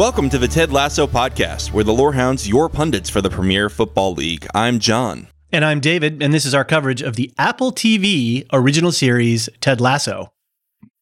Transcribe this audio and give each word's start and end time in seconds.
Welcome 0.00 0.30
to 0.30 0.38
the 0.38 0.48
Ted 0.48 0.72
Lasso 0.72 1.06
podcast, 1.06 1.74
where 1.74 1.84
the 1.84 1.92
Lorehounds 1.92 2.48
your 2.48 2.70
pundits 2.70 3.10
for 3.10 3.20
the 3.20 3.28
Premier 3.28 3.68
Football 3.68 4.14
League. 4.14 4.46
I'm 4.54 4.78
John. 4.78 5.26
And 5.52 5.62
I'm 5.62 5.78
David, 5.78 6.22
and 6.22 6.32
this 6.32 6.46
is 6.46 6.54
our 6.54 6.64
coverage 6.64 7.02
of 7.02 7.16
the 7.16 7.30
Apple 7.36 7.70
TV 7.70 8.46
original 8.50 8.92
series 8.92 9.50
Ted 9.60 9.78
Lasso. 9.78 10.32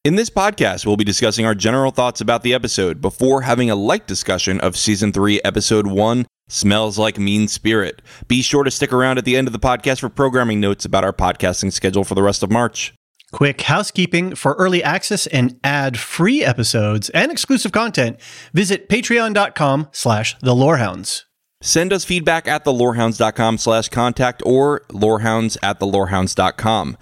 In 0.05 0.17
this 0.17 0.31
podcast, 0.31 0.85
we'll 0.85 0.97
be 0.97 1.05
discussing 1.05 1.47
our 1.47 1.55
general 1.55 1.93
thoughts 1.93 2.21
about 2.21 2.43
the 2.43 2.53
episode 2.53 3.01
before 3.01 3.43
having 3.43 3.71
a 3.71 3.77
light 3.77 4.09
discussion 4.09 4.59
of 4.63 4.77
Season 4.77 5.13
3, 5.13 5.43
Episode 5.45 5.87
1, 5.87 6.27
Smells 6.49 6.99
Like 6.99 7.21
Mean 7.21 7.47
Spirit. 7.47 8.03
Be 8.27 8.43
sure 8.43 8.65
to 8.65 8.71
stick 8.73 8.93
around 8.93 9.17
at 9.17 9.25
the 9.25 9.37
end 9.37 9.47
of 9.47 9.53
the 9.53 9.61
podcast 9.61 10.01
for 10.01 10.09
programming 10.09 10.59
notes 10.59 10.85
about 10.85 11.05
our 11.05 11.13
podcasting 11.13 11.73
schedule 11.73 12.03
for 12.03 12.17
the 12.17 12.23
rest 12.25 12.43
of 12.43 12.51
March. 12.51 12.95
Quick 13.31 13.61
housekeeping 13.63 14.35
for 14.35 14.55
early 14.55 14.83
access 14.83 15.27
and 15.27 15.59
ad-free 15.63 16.43
episodes 16.43 17.11
and 17.11 17.31
exclusive 17.31 17.73
content. 17.73 18.19
Visit 18.55 18.89
patreon.com 18.89 19.89
slash 19.93 20.37
the 20.41 20.55
lorehounds. 20.55 21.27
Send 21.61 21.93
us 21.93 22.05
feedback 22.05 22.47
at 22.47 22.65
thelorehounds.com 22.65 23.59
slash 23.59 23.89
contact 23.89 24.43
or 24.47 24.83
lorehounds 24.93 25.59
at 25.63 25.81
thelorehounds.com. 25.81 26.97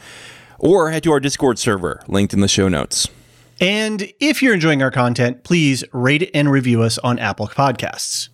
Or 0.59 0.91
head 0.91 1.03
to 1.05 1.13
our 1.13 1.21
Discord 1.21 1.59
server, 1.59 2.03
linked 2.09 2.33
in 2.33 2.41
the 2.41 2.49
show 2.49 2.69
notes. 2.69 3.09
And 3.61 4.13
if 4.19 4.43
you're 4.43 4.55
enjoying 4.55 4.83
our 4.83 4.91
content, 4.91 5.45
please 5.45 5.85
rate 5.93 6.31
and 6.35 6.51
review 6.51 6.83
us 6.83 6.99
on 6.99 7.19
Apple 7.19 7.49
Podcasts. 7.49 8.31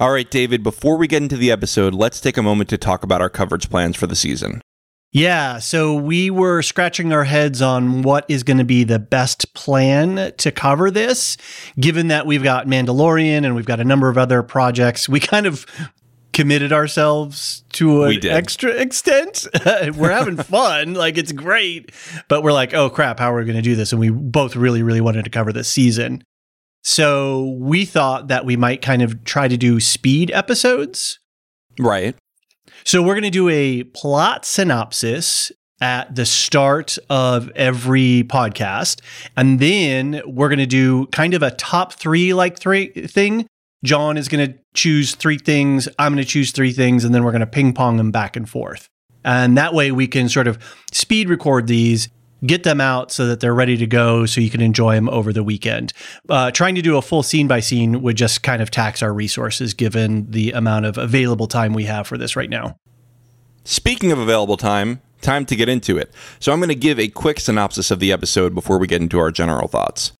All 0.00 0.10
right, 0.10 0.28
David, 0.28 0.64
before 0.64 0.96
we 0.96 1.06
get 1.06 1.22
into 1.22 1.36
the 1.36 1.52
episode, 1.52 1.94
let's 1.94 2.20
take 2.20 2.36
a 2.36 2.42
moment 2.42 2.68
to 2.70 2.78
talk 2.78 3.04
about 3.04 3.20
our 3.20 3.30
coverage 3.30 3.70
plans 3.70 3.96
for 3.96 4.08
the 4.08 4.16
season. 4.16 4.60
Yeah, 5.14 5.60
so 5.60 5.94
we 5.94 6.28
were 6.28 6.60
scratching 6.60 7.12
our 7.12 7.22
heads 7.22 7.62
on 7.62 8.02
what 8.02 8.26
is 8.28 8.42
going 8.42 8.58
to 8.58 8.64
be 8.64 8.82
the 8.82 8.98
best 8.98 9.54
plan 9.54 10.32
to 10.38 10.50
cover 10.50 10.90
this, 10.90 11.36
given 11.78 12.08
that 12.08 12.26
we've 12.26 12.42
got 12.42 12.66
Mandalorian 12.66 13.44
and 13.44 13.54
we've 13.54 13.64
got 13.64 13.78
a 13.78 13.84
number 13.84 14.08
of 14.08 14.18
other 14.18 14.42
projects. 14.42 15.08
We 15.08 15.20
kind 15.20 15.46
of 15.46 15.66
committed 16.32 16.72
ourselves 16.72 17.62
to 17.74 18.02
an 18.02 18.26
extra 18.26 18.72
extent. 18.72 19.46
we're 19.94 20.10
having 20.10 20.36
fun, 20.42 20.94
like 20.94 21.16
it's 21.16 21.30
great, 21.30 21.92
but 22.26 22.42
we're 22.42 22.52
like, 22.52 22.74
oh 22.74 22.90
crap, 22.90 23.20
how 23.20 23.32
are 23.32 23.38
we 23.38 23.44
going 23.44 23.54
to 23.54 23.62
do 23.62 23.76
this? 23.76 23.92
And 23.92 24.00
we 24.00 24.10
both 24.10 24.56
really, 24.56 24.82
really 24.82 25.00
wanted 25.00 25.22
to 25.26 25.30
cover 25.30 25.52
this 25.52 25.68
season. 25.68 26.24
So 26.82 27.56
we 27.60 27.84
thought 27.84 28.26
that 28.26 28.44
we 28.44 28.56
might 28.56 28.82
kind 28.82 29.00
of 29.00 29.22
try 29.22 29.46
to 29.46 29.56
do 29.56 29.78
speed 29.78 30.32
episodes. 30.32 31.20
Right. 31.78 32.16
So 32.86 33.02
we're 33.02 33.14
going 33.14 33.22
to 33.22 33.30
do 33.30 33.48
a 33.48 33.84
plot 33.84 34.44
synopsis 34.44 35.50
at 35.80 36.14
the 36.14 36.26
start 36.26 36.98
of 37.08 37.50
every 37.56 38.24
podcast. 38.24 39.00
And 39.38 39.58
then 39.58 40.20
we're 40.26 40.50
going 40.50 40.58
to 40.58 40.66
do 40.66 41.06
kind 41.06 41.32
of 41.32 41.42
a 41.42 41.50
top 41.52 41.94
three 41.94 42.34
like 42.34 42.58
three 42.58 42.88
thing. 42.88 43.46
John 43.84 44.18
is 44.18 44.28
going 44.28 44.46
to 44.46 44.58
choose 44.74 45.14
three 45.14 45.38
things. 45.38 45.88
I'm 45.98 46.12
going 46.12 46.24
to 46.24 46.30
choose 46.30 46.52
three 46.52 46.72
things. 46.72 47.04
And 47.04 47.14
then 47.14 47.24
we're 47.24 47.32
going 47.32 47.40
to 47.40 47.46
ping 47.46 47.72
pong 47.72 47.96
them 47.96 48.10
back 48.10 48.36
and 48.36 48.48
forth. 48.48 48.86
And 49.24 49.56
that 49.56 49.72
way 49.72 49.90
we 49.90 50.06
can 50.06 50.28
sort 50.28 50.46
of 50.46 50.58
speed 50.92 51.30
record 51.30 51.66
these, 51.66 52.10
get 52.46 52.62
them 52.62 52.80
out 52.80 53.10
so 53.10 53.26
that 53.26 53.40
they're 53.40 53.54
ready 53.54 53.76
to 53.76 53.86
go 53.86 54.26
so 54.26 54.40
you 54.40 54.50
can 54.50 54.60
enjoy 54.60 54.94
them 54.94 55.08
over 55.08 55.32
the 55.32 55.42
weekend. 55.42 55.92
Uh, 56.28 56.50
trying 56.50 56.74
to 56.74 56.82
do 56.82 56.96
a 56.96 57.02
full 57.02 57.22
scene 57.22 57.48
by 57.48 57.60
scene 57.60 58.02
would 58.02 58.16
just 58.16 58.42
kind 58.42 58.60
of 58.62 58.70
tax 58.70 59.02
our 59.02 59.12
resources 59.12 59.74
given 59.74 60.30
the 60.30 60.52
amount 60.52 60.86
of 60.86 60.98
available 60.98 61.46
time 61.46 61.72
we 61.72 61.84
have 61.84 62.06
for 62.06 62.18
this 62.18 62.36
right 62.36 62.50
now. 62.50 62.76
Speaking 63.64 64.12
of 64.12 64.18
available 64.18 64.56
time, 64.56 65.00
time 65.22 65.46
to 65.46 65.56
get 65.56 65.68
into 65.68 65.96
it. 65.96 66.12
So 66.38 66.52
I'm 66.52 66.58
going 66.58 66.68
to 66.68 66.74
give 66.74 67.00
a 67.00 67.08
quick 67.08 67.40
synopsis 67.40 67.90
of 67.90 67.98
the 67.98 68.12
episode 68.12 68.54
before 68.54 68.78
we 68.78 68.86
get 68.86 69.00
into 69.00 69.18
our 69.18 69.30
general 69.30 69.68
thoughts. 69.68 70.12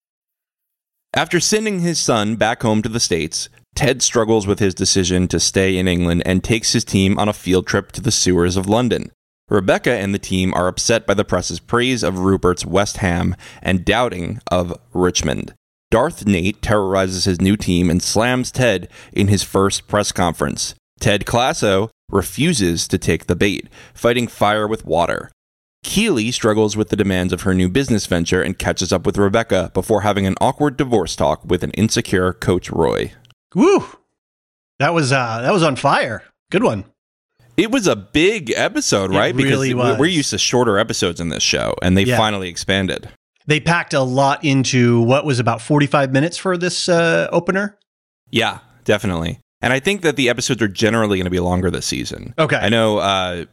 After 1.13 1.39
sending 1.39 1.79
his 1.79 1.99
son 1.99 2.35
back 2.35 2.63
home 2.63 2.81
to 2.81 2.89
the 2.89 2.99
States, 2.99 3.47
Ted 3.75 4.01
struggles 4.01 4.47
with 4.47 4.59
his 4.59 4.73
decision 4.73 5.27
to 5.27 5.39
stay 5.39 5.77
in 5.77 5.87
England 5.87 6.23
and 6.25 6.43
takes 6.43 6.73
his 6.73 6.83
team 6.83 7.19
on 7.19 7.29
a 7.29 7.33
field 7.33 7.67
trip 7.67 7.91
to 7.93 8.01
the 8.01 8.11
sewers 8.11 8.57
of 8.57 8.67
London. 8.67 9.11
Rebecca 9.47 9.91
and 9.91 10.13
the 10.13 10.19
team 10.19 10.53
are 10.55 10.67
upset 10.67 11.05
by 11.05 11.13
the 11.13 11.23
press's 11.23 11.59
praise 11.59 12.01
of 12.01 12.19
Rupert's 12.19 12.65
West 12.65 12.97
Ham 12.97 13.35
and 13.61 13.85
doubting 13.85 14.39
of 14.51 14.75
Richmond. 14.91 15.53
Darth 15.91 16.25
Nate 16.25 16.61
terrorizes 16.63 17.25
his 17.25 17.39
new 17.39 17.55
team 17.55 17.91
and 17.91 18.01
slams 18.01 18.51
Ted 18.51 18.89
in 19.13 19.27
his 19.27 19.43
first 19.43 19.87
press 19.87 20.11
conference. 20.11 20.73
Ted 20.99 21.31
Lasso 21.31 21.91
refuses 22.09 22.87
to 22.87 22.97
take 22.97 23.27
the 23.27 23.35
bait, 23.35 23.69
fighting 23.93 24.27
fire 24.27 24.67
with 24.67 24.85
water. 24.85 25.31
Keeley 25.83 26.31
struggles 26.31 26.75
with 26.75 26.89
the 26.89 26.95
demands 26.95 27.31
of 27.31 27.41
her 27.41 27.53
new 27.53 27.69
business 27.69 28.07
venture 28.07 28.41
and 28.41 28.57
catches 28.57 28.91
up 28.91 29.05
with 29.05 29.19
Rebecca 29.19 29.69
before 29.75 30.01
having 30.01 30.25
an 30.25 30.35
awkward 30.41 30.75
divorce 30.75 31.15
talk 31.15 31.45
with 31.45 31.63
an 31.63 31.71
insecure 31.71 32.33
Coach 32.33 32.71
Roy. 32.71 33.13
Woo! 33.53 33.85
That 34.79 34.95
was 34.95 35.11
uh, 35.11 35.41
that 35.41 35.53
was 35.53 35.61
on 35.61 35.75
fire. 35.75 36.23
Good 36.49 36.63
one. 36.63 36.85
It 37.57 37.71
was 37.71 37.87
a 37.87 37.95
big 37.95 38.51
episode, 38.55 39.11
right? 39.11 39.33
It 39.33 39.41
really 39.43 39.69
because 39.73 39.91
was. 39.91 39.99
we're 39.99 40.05
used 40.07 40.29
to 40.31 40.37
shorter 40.37 40.77
episodes 40.77 41.19
in 41.21 41.29
this 41.29 41.43
show, 41.43 41.75
and 41.81 41.97
they 41.97 42.03
Yeah. 42.03 42.17
finally 42.17 42.49
expanded. 42.49 43.09
They 43.47 43.59
packed 43.59 43.93
a 43.93 44.01
lot 44.01 44.43
into 44.43 45.01
what 45.01 45.23
was 45.25 45.39
about 45.39 45.61
45 45.61 46.11
minutes 46.11 46.35
for 46.37 46.57
this 46.57 46.89
uh, 46.89 47.27
opener. 47.31 47.77
Yeah, 48.31 48.59
definitely. 48.83 49.39
And 49.61 49.71
I 49.71 49.79
think 49.79 50.01
that 50.01 50.15
the 50.15 50.29
episodes 50.29 50.61
are 50.61 50.67
generally 50.67 51.17
going 51.17 51.25
to 51.25 51.31
be 51.31 51.39
longer 51.39 51.69
this 51.71 51.85
season. 51.85 52.33
Okay. 52.37 52.55
I 52.57 52.69
know 52.69 52.97
uh, 52.97 53.45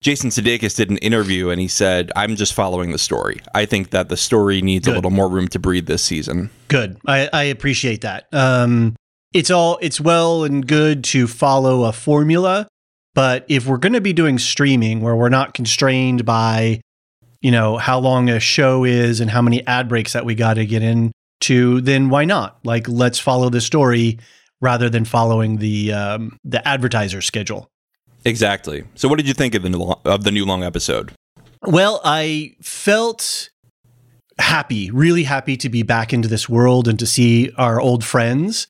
Jason 0.00 0.30
Sudeikis 0.30 0.76
did 0.76 0.90
an 0.90 0.98
interview 0.98 1.50
and 1.50 1.60
he 1.60 1.68
said, 1.68 2.12
I'm 2.16 2.36
just 2.36 2.54
following 2.54 2.92
the 2.92 2.98
story. 2.98 3.40
I 3.54 3.66
think 3.66 3.90
that 3.90 4.08
the 4.08 4.16
story 4.16 4.62
needs 4.62 4.86
a 4.86 4.92
little 4.92 5.10
more 5.10 5.28
room 5.28 5.48
to 5.48 5.58
breathe 5.58 5.86
this 5.86 6.02
season. 6.02 6.50
Good. 6.68 6.96
I, 7.06 7.28
I 7.32 7.42
appreciate 7.44 8.00
that. 8.02 8.28
Um, 8.32 8.94
it's 9.34 9.50
all 9.50 9.78
it's 9.82 10.00
well 10.00 10.44
and 10.44 10.66
good 10.66 11.04
to 11.04 11.26
follow 11.26 11.84
a 11.84 11.92
formula, 11.92 12.66
but 13.14 13.44
if 13.48 13.66
we're 13.66 13.78
going 13.78 13.94
to 13.94 14.00
be 14.00 14.12
doing 14.12 14.38
streaming 14.38 15.00
where 15.00 15.16
we're 15.16 15.28
not 15.28 15.54
constrained 15.54 16.24
by, 16.24 16.80
you 17.40 17.50
know, 17.50 17.76
how 17.76 17.98
long 17.98 18.28
a 18.28 18.40
show 18.40 18.84
is 18.84 19.20
and 19.20 19.30
how 19.30 19.42
many 19.42 19.66
ad 19.66 19.88
breaks 19.88 20.12
that 20.12 20.24
we 20.24 20.34
got 20.34 20.54
to 20.54 20.66
get 20.66 20.82
into, 20.82 21.80
then 21.80 22.08
why 22.08 22.24
not? 22.24 22.58
Like, 22.64 22.88
let's 22.88 23.18
follow 23.18 23.50
the 23.50 23.60
story 23.60 24.18
rather 24.60 24.88
than 24.88 25.04
following 25.04 25.58
the 25.58 25.92
um, 25.92 26.38
the 26.44 26.66
advertiser 26.66 27.20
schedule. 27.20 27.68
Exactly. 28.24 28.84
So, 28.94 29.08
what 29.08 29.16
did 29.16 29.28
you 29.28 29.34
think 29.34 29.54
of 29.54 29.62
the 29.62 29.70
new, 29.70 29.94
of 30.04 30.24
the 30.24 30.30
new 30.30 30.44
long 30.44 30.62
episode? 30.62 31.12
Well, 31.62 32.00
I 32.04 32.54
felt 32.62 33.50
happy, 34.38 34.90
really 34.90 35.24
happy 35.24 35.56
to 35.56 35.68
be 35.68 35.82
back 35.82 36.12
into 36.12 36.28
this 36.28 36.48
world 36.48 36.86
and 36.88 36.98
to 36.98 37.06
see 37.06 37.50
our 37.56 37.80
old 37.80 38.04
friends. 38.04 38.68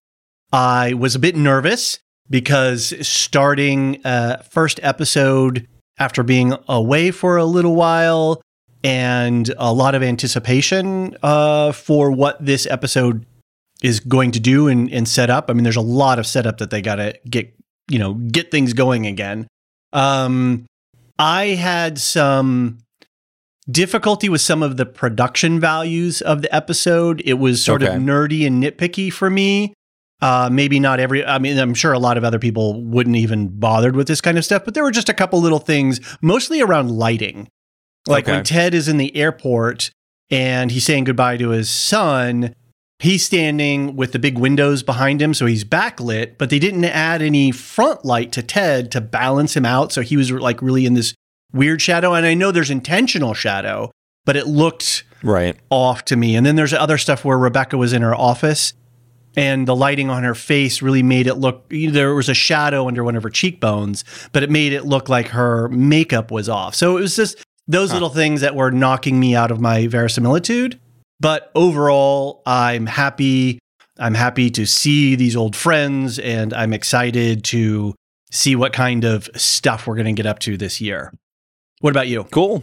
I 0.53 0.95
was 0.95 1.15
a 1.15 1.19
bit 1.19 1.37
nervous 1.37 1.99
because 2.31 2.95
starting 3.07 4.01
uh, 4.05 4.43
first 4.51 4.81
episode 4.83 5.67
after 5.99 6.23
being 6.23 6.55
away 6.69 7.11
for 7.11 7.37
a 7.37 7.45
little 7.45 7.75
while 7.75 8.41
and 8.85 9.53
a 9.59 9.73
lot 9.73 9.95
of 9.95 10.03
anticipation 10.03 11.17
uh, 11.23 11.73
for 11.73 12.11
what 12.11 12.45
this 12.45 12.67
episode 12.67 13.27
is 13.83 14.01
going 14.01 14.31
to 14.33 14.41
do 14.41 14.69
and, 14.69 14.91
and 14.93 15.09
set 15.09 15.31
up. 15.31 15.51
I 15.51 15.53
mean, 15.53 15.65
there's 15.65 15.77
a 15.77 15.81
lot 15.81 16.19
of 16.19 16.27
setup 16.27 16.59
that 16.59 16.71
they 16.71 16.83
got 16.83 16.97
to 16.97 17.19
get, 17.29 17.53
you 17.91 17.99
know, 17.99 18.15
get 18.15 18.51
things 18.51 18.73
going 18.73 19.07
again. 19.07 19.49
Um, 19.93 20.67
I 21.19 21.47
had 21.47 21.99
some 21.99 22.79
difficulty 23.71 24.29
with 24.29 24.41
some 24.41 24.63
of 24.63 24.77
the 24.77 24.87
production 24.87 25.61
values 25.61 26.23
of 26.23 26.43
the 26.43 26.55
episode. 26.55 27.21
It 27.25 27.35
was 27.35 27.65
sort 27.65 27.83
Okay. 27.83 27.95
of 27.97 28.01
nerdy 28.03 28.47
and 28.47 28.63
nitpicky 28.63 29.13
for 29.13 29.29
me. 29.31 29.75
Uh, 30.21 30.49
maybe 30.51 30.81
not 30.81 30.99
every, 30.99 31.25
I 31.25 31.39
mean, 31.39 31.57
I'm 31.59 31.75
sure 31.75 31.93
a 31.93 31.99
lot 31.99 32.17
of 32.19 32.25
other 32.25 32.41
people 32.41 32.83
wouldn't 32.83 33.15
even 33.17 33.49
bothered 33.49 33.95
with 33.95 34.09
this 34.09 34.21
kind 34.21 34.37
of 34.37 34.45
stuff, 34.45 34.65
but 34.65 34.75
there 34.75 34.83
were 34.83 34.91
just 34.91 35.09
a 35.09 35.15
couple 35.15 35.41
little 35.41 35.61
things, 35.61 36.01
mostly 36.21 36.61
around 36.61 36.91
lighting. 36.91 37.47
Like 38.07 38.25
Okay. 38.25 38.33
when 38.33 38.45
Ted 38.45 38.75
is 38.75 38.89
in 38.89 38.97
the 38.97 39.15
airport 39.17 39.91
and 40.31 40.73
he's 40.73 40.85
saying 40.85 41.05
goodbye 41.05 41.37
to 41.37 41.51
his 41.51 41.71
son, 41.71 42.53
he's 42.99 43.25
standing 43.25 43.95
with 43.95 44.11
the 44.11 44.19
big 44.19 44.39
windows 44.39 44.83
behind 44.83 45.23
him, 45.23 45.35
so 45.35 45.47
he's 45.47 45.63
backlit, 45.65 46.33
but 46.37 46.51
they 46.51 46.59
didn't 46.59 46.85
add 46.85 47.23
any 47.23 47.53
front 47.53 48.05
light 48.05 48.33
to 48.33 48.43
Ted 48.43 48.91
to 48.93 49.01
balance 49.01 49.57
him 49.57 49.65
out. 49.65 49.93
So 49.93 50.01
he 50.03 50.17
was 50.17 50.33
like 50.33 50.61
really 50.61 50.85
in 50.85 50.95
this 50.95 51.15
weird 51.53 51.81
shadow. 51.81 52.15
And 52.15 52.27
I 52.27 52.35
know 52.35 52.51
there's 52.51 52.71
intentional 52.71 53.35
shadow, 53.35 53.93
but 54.27 54.35
it 54.37 54.49
looked 54.49 55.05
Right. 55.23 55.57
off 55.71 56.05
to 56.07 56.17
me. 56.17 56.35
And 56.35 56.45
then 56.45 56.57
there's 56.57 56.75
other 56.75 56.99
stuff 56.99 57.25
where 57.25 57.39
Rebecca 57.39 57.77
was 57.79 57.93
in 57.93 58.03
her 58.03 58.15
office 58.17 58.73
and 59.37 59.69
the 59.69 59.77
lighting 59.77 60.11
on 60.11 60.25
her 60.25 60.35
face 60.35 60.83
really 60.83 61.03
made 61.03 61.27
it 61.27 61.35
look 61.35 61.69
there 61.71 62.15
was 62.15 62.29
a 62.29 62.35
shadow 62.35 62.89
under 62.89 63.05
one 63.05 63.17
of 63.17 63.23
her 63.23 63.31
cheekbones, 63.31 64.05
but 64.33 64.43
it 64.43 64.51
made 64.51 64.73
it 64.73 64.85
look 64.85 65.09
like 65.09 65.29
her 65.29 65.69
makeup 65.69 66.31
was 66.31 66.49
off. 66.49 66.75
So 66.75 66.97
it 66.97 67.01
was 67.01 67.17
just 67.17 67.45
those 67.67 67.93
little 67.93 68.09
things 68.09 68.41
that 68.41 68.55
were 68.55 68.71
knocking 68.71 69.21
me 69.21 69.37
out 69.37 69.51
of 69.51 69.61
my 69.61 69.87
verisimilitude. 69.87 70.81
But 71.21 71.51
overall, 71.55 72.43
I'm 72.47 72.87
happy. 72.87 73.59
I'm 73.99 74.15
happy 74.15 74.51
to 74.51 74.67
see 74.67 75.17
these 75.17 75.37
old 75.37 75.57
friends 75.57 76.19
and 76.19 76.55
I'm 76.55 76.73
excited 76.73 77.45
to 77.45 77.95
see 78.31 78.55
what 78.55 78.73
kind 78.73 79.05
of 79.05 79.29
stuff 79.35 79.87
we're 79.87 79.97
going 79.97 80.07
to 80.07 80.13
get 80.13 80.27
up 80.27 80.39
to 80.41 80.57
this 80.57 80.81
year. 80.81 81.13
What 81.81 81.91
about 81.91 82.09
you? 82.09 82.25
Cool. 82.25 82.63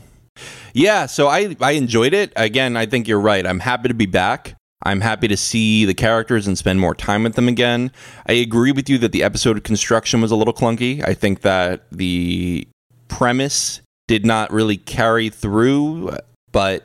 Yeah, 0.74 1.06
so 1.06 1.28
I 1.28 1.56
I 1.62 1.72
enjoyed 1.72 2.14
it. 2.14 2.34
Again, 2.36 2.76
I 2.76 2.86
think 2.86 3.08
you're 3.08 3.20
right. 3.20 3.46
I'm 3.46 3.60
happy 3.60 3.88
to 3.88 3.94
be 3.94 4.06
back. 4.06 4.56
I'm 4.84 5.02
happy 5.02 5.28
to 5.28 5.38
see 5.38 5.86
the 5.86 5.94
characters 5.94 6.48
and 6.48 6.58
spend 6.58 6.80
more 6.80 6.94
time 6.94 7.24
with 7.24 7.36
them 7.36 7.48
again. 7.48 7.92
I 8.28 8.34
agree 8.34 8.72
with 8.72 8.90
you 8.90 8.98
that 9.00 9.12
the 9.12 9.24
episode 9.24 9.58
of 9.58 9.64
construction 9.64 10.22
was 10.22 10.32
a 10.32 10.36
little 10.36 10.54
clunky. 10.54 11.04
I 11.08 11.14
think 11.14 11.42
that 11.42 11.86
the 11.92 12.68
premise 13.08 13.82
did 14.08 14.26
not 14.26 14.52
really 14.52 14.78
carry 14.78 15.30
through, 15.30 16.16
but 16.52 16.84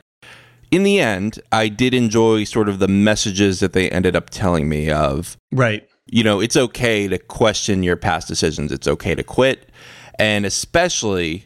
in 0.71 0.83
the 0.83 0.99
end, 0.99 1.39
I 1.51 1.67
did 1.67 1.93
enjoy 1.93 2.45
sort 2.45 2.69
of 2.69 2.79
the 2.79 2.87
messages 2.87 3.59
that 3.59 3.73
they 3.73 3.89
ended 3.89 4.15
up 4.15 4.29
telling 4.29 4.69
me 4.69 4.89
of 4.89 5.37
Right. 5.51 5.87
you 6.07 6.23
know, 6.23 6.39
it's 6.39 6.57
okay 6.57 7.07
to 7.07 7.17
question 7.19 7.83
your 7.83 7.97
past 7.97 8.27
decisions. 8.27 8.71
It's 8.71 8.87
okay 8.87 9.13
to 9.13 9.23
quit. 9.23 9.69
And 10.17 10.45
especially 10.45 11.45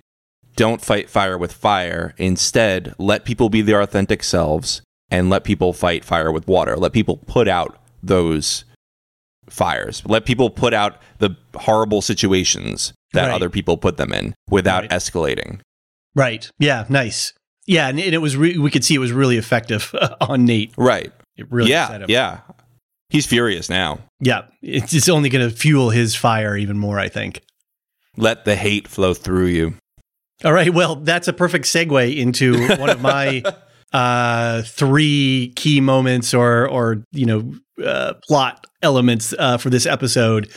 don't 0.56 0.82
fight 0.82 1.10
fire 1.10 1.38
with 1.38 1.52
fire. 1.52 2.14
Instead, 2.18 2.94
let 2.98 3.26
people 3.26 3.50
be 3.50 3.62
their 3.62 3.82
authentic 3.82 4.24
selves 4.24 4.82
and 5.12 5.30
let 5.30 5.44
people 5.44 5.74
fight 5.74 6.04
fire 6.04 6.32
with 6.32 6.48
water. 6.48 6.76
Let 6.76 6.94
people 6.94 7.18
put 7.18 7.48
out 7.48 7.78
those 8.04 8.66
fires. 9.50 10.02
Let 10.06 10.26
people 10.26 10.50
put 10.50 10.74
out 10.74 10.98
the 11.20 11.36
horrible 11.56 12.02
situations 12.02 12.94
that 13.14 13.28
Right. 13.28 13.34
other 13.36 13.50
people 13.50 13.78
put 13.78 13.98
them 13.98 14.12
in 14.14 14.34
without 14.50 14.84
Right. 14.84 14.90
escalating. 14.92 15.60
Right. 16.16 16.50
Yeah. 16.60 16.86
Nice. 16.90 17.34
Yeah, 17.68 17.88
and, 17.88 18.00
and 18.00 18.14
it 18.14 18.20
was 18.20 18.38
re- 18.38 18.58
we 18.58 18.70
could 18.70 18.84
see 18.86 18.94
it 18.96 19.00
was 19.00 19.12
really 19.12 19.38
effective 19.38 19.94
on 20.22 20.46
Nate. 20.46 20.74
Right. 20.78 21.12
It 21.38 21.52
really 21.52 21.72
set 21.72 21.92
yeah. 21.92 21.98
him. 21.98 22.06
Yeah. 22.10 22.40
He's 23.10 23.26
furious 23.26 23.70
now. 23.70 24.00
yeah. 24.20 24.44
It's, 24.62 24.94
it's 24.94 25.10
only 25.10 25.30
going 25.30 25.48
to 25.48 25.56
fuel 25.56 25.90
his 25.92 26.16
fire 26.16 26.56
even 26.58 26.78
more. 26.78 27.00
I 27.00 27.10
think. 27.10 27.42
Let 28.18 28.46
the 28.46 28.56
hate 28.56 28.88
flow 28.88 29.14
through 29.14 29.48
you. 29.48 29.76
All 30.44 30.54
right. 30.54 30.74
Well, 30.74 30.96
that's 30.98 31.28
a 31.28 31.34
perfect 31.34 31.66
segue 31.66 32.16
into 32.18 32.68
one 32.78 32.90
of 32.90 33.02
my 33.02 33.44
uh, 33.94 34.62
three 34.64 35.54
key 35.56 35.82
moments 35.82 36.34
or 36.34 36.68
or 36.68 37.04
you 37.12 37.26
know 37.26 37.54
uh, 37.86 38.14
plot 38.28 38.66
elements 38.82 39.34
uh, 39.38 39.58
for 39.58 39.70
this 39.70 39.86
episode, 39.86 40.50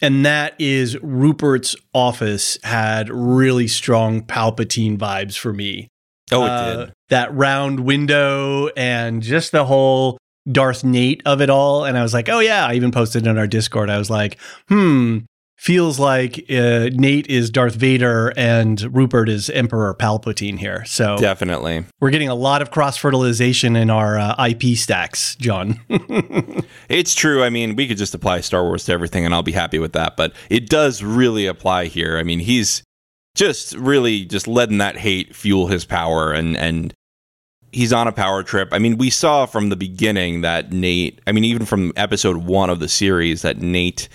and 0.00 0.24
that 0.26 0.54
is 0.58 0.96
Rupert's 0.96 1.76
office 1.94 2.58
had 2.62 3.08
really 3.10 3.68
strong 3.68 4.22
Palpatine 4.22 4.96
vibes 4.98 5.36
for 5.36 5.52
me. 5.52 5.88
Oh, 6.32 6.44
it 6.44 6.48
Uh, 6.48 6.76
did. 6.76 6.92
That 7.08 7.34
round 7.34 7.80
window 7.80 8.68
and 8.76 9.20
just 9.22 9.50
the 9.50 9.64
whole 9.64 10.16
Darth 10.50 10.84
Nate 10.84 11.22
of 11.26 11.40
it 11.40 11.50
all. 11.50 11.84
And 11.84 11.98
I 11.98 12.02
was 12.02 12.14
like, 12.14 12.28
oh, 12.28 12.38
yeah. 12.38 12.66
I 12.66 12.74
even 12.74 12.92
posted 12.92 13.26
in 13.26 13.36
our 13.36 13.48
Discord. 13.48 13.90
I 13.90 13.98
was 13.98 14.10
like, 14.10 14.38
hmm, 14.68 15.18
feels 15.60 15.98
like 15.98 16.46
uh, 16.50 16.88
Nate 16.94 17.26
is 17.26 17.50
Darth 17.50 17.74
Vader 17.74 18.32
and 18.34 18.96
Rupert 18.96 19.28
is 19.28 19.50
Emperor 19.50 19.94
Palpatine 19.94 20.58
here. 20.58 20.86
So 20.86 21.18
Definitely. 21.18 21.84
we're 22.00 22.08
getting 22.08 22.30
a 22.30 22.34
lot 22.34 22.62
of 22.62 22.70
cross 22.70 22.96
fertilization 22.96 23.76
in 23.76 23.90
our 23.90 24.18
uh, 24.18 24.46
IP 24.48 24.74
stacks, 24.76 25.36
John. 25.36 25.78
It's 26.88 27.14
true. 27.14 27.44
I 27.44 27.50
mean, 27.50 27.76
we 27.76 27.86
could 27.86 27.98
just 27.98 28.16
apply 28.16 28.40
Star 28.40 28.64
Wars 28.64 28.84
to 28.86 28.92
everything 28.92 29.24
and 29.24 29.32
I'll 29.32 29.44
be 29.44 29.52
happy 29.52 29.78
with 29.78 29.92
that. 29.92 30.16
But 30.16 30.32
it 30.48 30.68
does 30.68 31.04
really 31.04 31.46
apply 31.46 31.84
here. 31.84 32.18
I 32.18 32.24
mean, 32.24 32.40
he's 32.40 32.82
just 33.36 33.76
really 33.76 34.24
just 34.24 34.48
letting 34.48 34.78
that 34.78 34.96
hate 34.96 35.36
fuel 35.36 35.68
his 35.68 35.84
power 35.84 36.32
and, 36.32 36.56
and 36.56 36.92
he's 37.70 37.92
on 37.92 38.08
a 38.08 38.12
power 38.12 38.42
trip. 38.42 38.70
I 38.72 38.80
mean, 38.80 38.98
we 38.98 39.08
saw 39.08 39.46
from 39.46 39.68
the 39.68 39.76
beginning 39.76 40.40
that 40.40 40.72
Nate, 40.72 41.20
I 41.28 41.32
mean, 41.32 41.44
even 41.44 41.64
from 41.64 41.92
episode 41.94 42.38
one 42.38 42.70
of 42.70 42.80
the 42.80 42.88
series, 42.88 43.42
that 43.42 43.58
Nate 43.58 44.08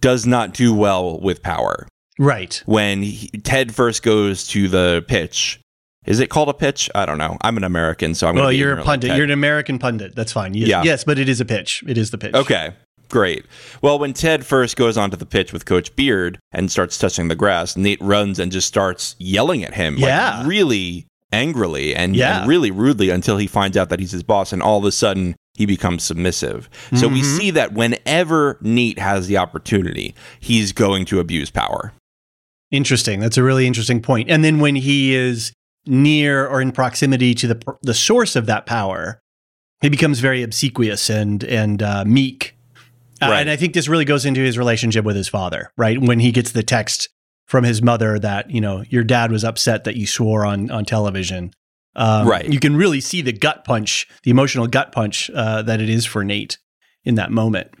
does 0.00 0.26
not 0.26 0.54
do 0.54 0.74
well 0.74 1.18
with 1.20 1.42
power. 1.42 1.86
right. 2.18 2.62
When 2.66 3.02
he, 3.02 3.28
Ted 3.28 3.74
first 3.74 4.02
goes 4.02 4.46
to 4.48 4.68
the 4.68 5.04
pitch, 5.08 5.60
is 6.06 6.20
it 6.20 6.30
called 6.30 6.48
a 6.48 6.54
pitch? 6.54 6.90
I 6.94 7.04
don't 7.06 7.18
know. 7.18 7.36
I'm 7.42 7.56
an 7.56 7.64
American, 7.64 8.14
so 8.14 8.28
I'm 8.28 8.34
Well, 8.34 8.48
be 8.50 8.56
you're 8.56 8.68
a 8.68 8.72
ignorant 8.72 8.86
like 8.86 9.00
pundit. 9.00 9.16
You're 9.16 9.24
an 9.24 9.30
American 9.30 9.78
pundit. 9.78 10.14
That's 10.16 10.32
fine. 10.32 10.54
Yes, 10.54 10.68
Yeah. 10.68 10.82
yes, 10.82 11.04
but 11.04 11.18
it 11.18 11.28
is 11.28 11.40
a 11.40 11.44
pitch. 11.44 11.82
It 11.86 11.98
is 11.98 12.10
the 12.10 12.18
pitch. 12.18 12.34
Okay, 12.34 12.70
great. 13.08 13.44
Well, 13.82 13.98
when 13.98 14.14
Ted 14.14 14.44
first 14.46 14.76
goes 14.76 14.96
onto 14.96 15.16
the 15.16 15.26
pitch 15.26 15.52
with 15.52 15.64
Coach 15.66 15.94
Beard 15.96 16.38
and 16.50 16.70
starts 16.70 16.96
touching 16.98 17.28
the 17.28 17.36
grass, 17.36 17.76
Nate 17.76 18.00
runs 18.00 18.38
and 18.38 18.50
just 18.50 18.66
starts 18.68 19.16
yelling 19.18 19.62
at 19.64 19.74
him, 19.74 19.96
Yeah. 19.98 20.38
like 20.38 20.46
really 20.46 21.06
angrily 21.32 21.94
and, 21.94 22.16
Yeah. 22.16 22.40
and 22.40 22.48
really 22.48 22.70
rudely 22.70 23.10
until 23.10 23.36
he 23.38 23.46
finds 23.46 23.76
out 23.76 23.88
that 23.90 24.00
he's 24.00 24.12
his 24.12 24.22
boss, 24.22 24.52
and 24.52 24.62
all 24.62 24.78
of 24.78 24.84
a 24.84 24.92
sudden 24.92 25.36
he 25.54 25.66
becomes 25.66 26.02
submissive. 26.04 26.68
So 26.94 27.08
we 27.08 27.20
Mhm. 27.20 27.36
see 27.38 27.50
that 27.50 27.72
whenever 27.72 28.58
Nate 28.62 28.98
has 28.98 29.26
the 29.26 29.36
opportunity, 29.36 30.14
he's 30.40 30.72
going 30.72 31.04
to 31.06 31.18
abuse 31.20 31.50
power. 31.50 31.92
Interesting. 32.70 33.20
That's 33.20 33.36
a 33.36 33.42
really 33.42 33.66
interesting 33.66 34.00
point. 34.00 34.30
And 34.30 34.44
then 34.44 34.58
when 34.60 34.76
he 34.76 35.14
is 35.14 35.52
near 35.86 36.46
or 36.46 36.60
in 36.60 36.70
proximity 36.72 37.34
to 37.34 37.46
the 37.48 37.60
the 37.82 37.94
source 37.94 38.36
of 38.36 38.46
that 38.46 38.66
power, 38.66 39.18
he 39.80 39.88
becomes 39.88 40.20
very 40.20 40.42
obsequious 40.42 41.08
and 41.08 41.42
and 41.44 41.82
uh, 41.82 42.04
meek. 42.06 42.54
Uh, 43.20 43.28
Right. 43.30 43.40
and 43.40 43.50
I 43.50 43.56
think 43.56 43.72
this 43.74 43.88
really 43.88 44.04
goes 44.04 44.24
into 44.24 44.40
his 44.42 44.56
relationship 44.58 45.04
with 45.04 45.16
his 45.16 45.28
father, 45.28 45.70
right? 45.76 46.00
When 46.00 46.20
he 46.20 46.30
gets 46.30 46.52
the 46.52 46.62
text 46.62 47.08
from 47.48 47.64
his 47.64 47.82
mother 47.82 48.18
that 48.20 48.50
you 48.50 48.60
know 48.60 48.84
your 48.88 49.02
dad 49.02 49.32
was 49.32 49.42
upset 49.42 49.84
that 49.84 49.96
you 49.96 50.06
swore 50.06 50.46
on 50.46 50.70
on 50.70 50.84
television. 50.84 51.50
Um, 51.96 52.28
Right. 52.28 52.46
You 52.46 52.60
can 52.60 52.76
really 52.76 53.00
see 53.00 53.22
the 53.22 53.32
gut 53.32 53.64
punch, 53.64 54.06
the 54.22 54.30
emotional 54.30 54.68
gut 54.68 54.92
punch 54.92 55.30
uh, 55.34 55.62
that 55.62 55.80
it 55.80 55.88
is 55.88 56.06
for 56.06 56.22
Nate 56.22 56.58
in 57.04 57.16
that 57.16 57.32
moment. 57.32 57.72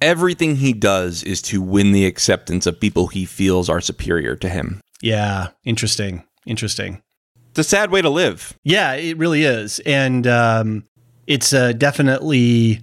Everything 0.00 0.56
he 0.56 0.72
does 0.72 1.22
is 1.24 1.42
to 1.42 1.60
win 1.60 1.92
the 1.92 2.06
acceptance 2.06 2.66
of 2.66 2.80
people 2.80 3.08
he 3.08 3.26
feels 3.26 3.68
are 3.68 3.82
superior 3.82 4.36
to 4.36 4.48
him. 4.48 4.80
Yeah. 5.02 5.48
Interesting. 5.64 6.24
Interesting. 6.46 7.02
It's 7.50 7.58
a 7.58 7.64
sad 7.64 7.90
way 7.90 8.00
to 8.00 8.08
live. 8.08 8.56
Yeah, 8.62 8.94
it 8.94 9.18
really 9.18 9.42
is, 9.42 9.80
and 9.80 10.26
um, 10.26 10.84
it's 11.26 11.52
uh, 11.52 11.72
definitely 11.72 12.80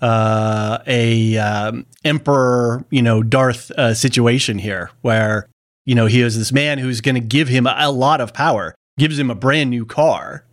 uh, 0.00 0.78
a 0.86 1.38
um, 1.38 1.86
emperor, 2.04 2.84
you 2.90 3.02
know, 3.02 3.22
Darth 3.22 3.70
uh, 3.70 3.94
situation 3.94 4.58
here, 4.58 4.90
where 5.02 5.48
you 5.88 5.94
know 5.94 6.04
he 6.04 6.20
is 6.20 6.36
this 6.36 6.52
man 6.52 6.76
who's 6.76 7.00
going 7.00 7.14
to 7.14 7.20
give 7.20 7.48
him 7.48 7.66
a, 7.66 7.90
lot 7.90 8.20
of 8.20 8.34
power, 8.34 8.74
gives 8.98 9.18
him 9.18 9.30
a 9.30 9.34
brand 9.34 9.70
new 9.70 9.86
car, 9.86 10.44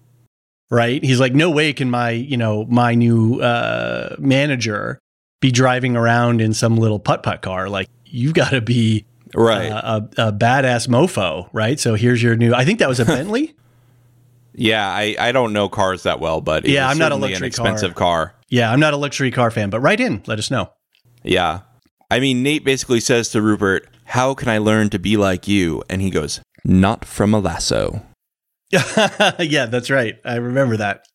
right? 0.72 1.04
He's 1.04 1.20
like, 1.20 1.34
no 1.36 1.52
way 1.52 1.74
can 1.74 1.90
my 1.90 2.12
you 2.12 2.38
know 2.38 2.64
my 2.66 2.96
new 2.96 3.42
uh, 3.42 4.16
manager 4.18 4.98
be 5.42 5.52
driving 5.52 5.98
around 5.98 6.40
in 6.40 6.54
some 6.54 6.78
little 6.78 7.00
putt 7.00 7.22
putt 7.22 7.42
car. 7.42 7.68
Like 7.68 7.90
you've 8.06 8.34
got 8.34 8.52
to 8.52 8.62
be 8.62 9.06
Right. 9.36 9.70
uh, 9.70 10.02
a, 10.18 10.28
a 10.28 10.32
badass 10.32 10.88
mofo, 10.88 11.50
right? 11.52 11.78
So 11.78 11.96
here's 11.96 12.24
your 12.24 12.38
new. 12.38 12.54
I 12.54 12.64
think 12.64 12.80
that 12.80 12.88
was 12.88 13.02
a 13.02 13.06
Bentley. 13.18 13.54
Yeah, 14.54 14.88
I, 14.88 15.18
I 15.20 15.34
don't 15.34 15.52
know 15.52 15.68
cars 15.68 16.04
that 16.04 16.22
well, 16.22 16.40
but 16.40 16.64
Yeah, 16.66 16.88
I'm 16.88 16.98
not 16.98 17.12
a 17.12 17.18
luxury 17.18 17.48
expensive 17.48 17.94
car. 17.94 18.34
Yeah, 18.48 18.72
I'm 18.72 18.80
not 18.80 18.94
a 18.94 18.98
luxury 18.98 19.32
car 19.32 19.52
fan, 19.52 19.70
but 19.70 19.82
write 19.82 20.00
in, 20.00 20.24
let 20.28 20.40
us 20.40 20.50
know. 20.50 20.72
Yeah. 21.24 21.62
I 22.10 22.22
mean, 22.22 22.42
Nate 22.42 22.64
basically 22.64 23.02
says 23.02 23.28
to 23.32 23.42
Rupert, 23.42 23.90
How 24.06 24.34
can 24.34 24.50
I 24.50 24.58
learn 24.60 24.90
to 24.92 25.00
be 25.00 25.18
like 25.18 25.48
you? 25.48 25.84
And 25.90 26.02
he 26.02 26.10
goes, 26.10 26.42
Not 26.64 27.06
from 27.06 27.34
a 27.34 27.40
lasso. 27.40 28.04
yeah, 28.72 29.66
that's 29.68 29.90
right. 29.90 30.16
I 30.26 30.36
remember 30.36 30.78
that. 30.78 31.06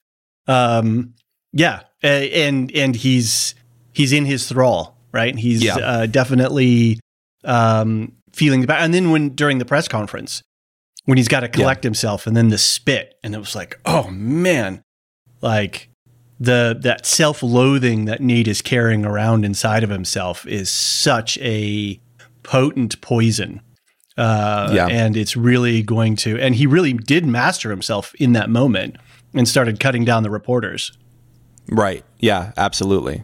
Um, 0.46 1.14
Yeah, 1.52 1.80
and 2.02 2.70
and 2.74 2.94
he's 2.96 3.54
he's 3.92 4.12
in 4.12 4.24
his 4.24 4.48
thrall, 4.48 4.96
right? 5.12 5.36
He's 5.36 5.62
Yeah. 5.62 5.76
uh, 5.76 6.06
definitely 6.06 7.00
um, 7.44 8.12
feeling 8.32 8.60
the 8.60 8.66
bad. 8.66 8.84
And 8.84 8.94
then 8.94 9.10
when 9.10 9.30
during 9.30 9.58
the 9.58 9.64
press 9.64 9.88
conference, 9.88 10.42
when 11.06 11.16
he's 11.18 11.28
got 11.28 11.40
to 11.40 11.48
collect 11.48 11.82
himself, 11.84 12.26
and 12.26 12.36
then 12.36 12.48
the 12.48 12.58
spit, 12.58 13.14
and 13.24 13.34
it 13.34 13.38
was 13.38 13.54
like, 13.56 13.78
oh 13.84 14.08
man, 14.10 14.82
like 15.40 15.88
the 16.38 16.78
that 16.82 17.04
self-loathing 17.06 18.04
that 18.06 18.20
Nate 18.20 18.48
is 18.48 18.62
carrying 18.62 19.04
around 19.04 19.44
inside 19.44 19.82
of 19.82 19.90
himself 19.90 20.46
is 20.46 20.70
such 20.70 21.36
a 21.38 22.00
potent 22.50 23.00
poison. 23.00 23.60
Uh, 24.18 24.70
Yeah. 24.74 24.88
and 24.88 25.16
it's 25.16 25.36
really 25.36 25.82
going 25.82 26.16
to, 26.16 26.38
and 26.38 26.54
he 26.56 26.66
really 26.66 26.92
did 26.92 27.24
master 27.24 27.70
himself 27.70 28.12
in 28.16 28.32
that 28.32 28.50
moment 28.50 28.96
and 29.32 29.48
started 29.48 29.78
cutting 29.80 30.04
down 30.04 30.22
the 30.24 30.30
reporters. 30.30 30.92
Right. 31.70 32.04
Yeah, 32.18 32.52
absolutely. 32.56 33.22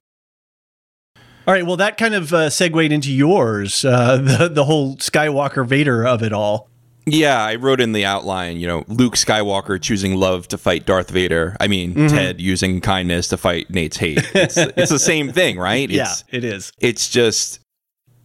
All 1.46 1.54
right. 1.54 1.66
Well, 1.66 1.76
that 1.76 1.96
kind 1.98 2.14
of 2.14 2.32
uh, 2.32 2.50
segued 2.50 2.92
into 2.92 3.12
yours, 3.12 3.84
uh, 3.84 4.16
the 4.38 4.48
the 4.48 4.64
whole 4.64 4.96
Skywalker 4.96 5.66
Vader 5.66 6.06
of 6.06 6.22
it 6.22 6.32
all. 6.32 6.68
Yeah, 7.08 7.40
I 7.40 7.54
wrote 7.54 7.80
in 7.80 7.92
the 7.92 8.04
outline, 8.04 8.56
you 8.56 8.66
know, 8.66 8.84
Luke 8.88 9.14
Skywalker 9.14 9.80
choosing 9.80 10.14
love 10.16 10.48
to 10.48 10.58
fight 10.58 10.86
Darth 10.86 11.10
Vader. 11.10 11.56
I 11.60 11.68
mean, 11.68 11.94
Mm-hmm. 11.94 12.16
Ted 12.16 12.40
using 12.40 12.80
kindness 12.80 13.28
to 13.28 13.36
fight 13.36 13.70
Nate's 13.70 13.96
hate. 13.98 14.18
It's, 14.34 14.56
it's 14.56 14.90
the 14.90 14.98
same 14.98 15.30
thing, 15.32 15.56
right? 15.58 15.88
yeah, 16.02 16.14
it 16.30 16.42
is. 16.42 16.72
it's 16.80 17.08
just 17.08 17.60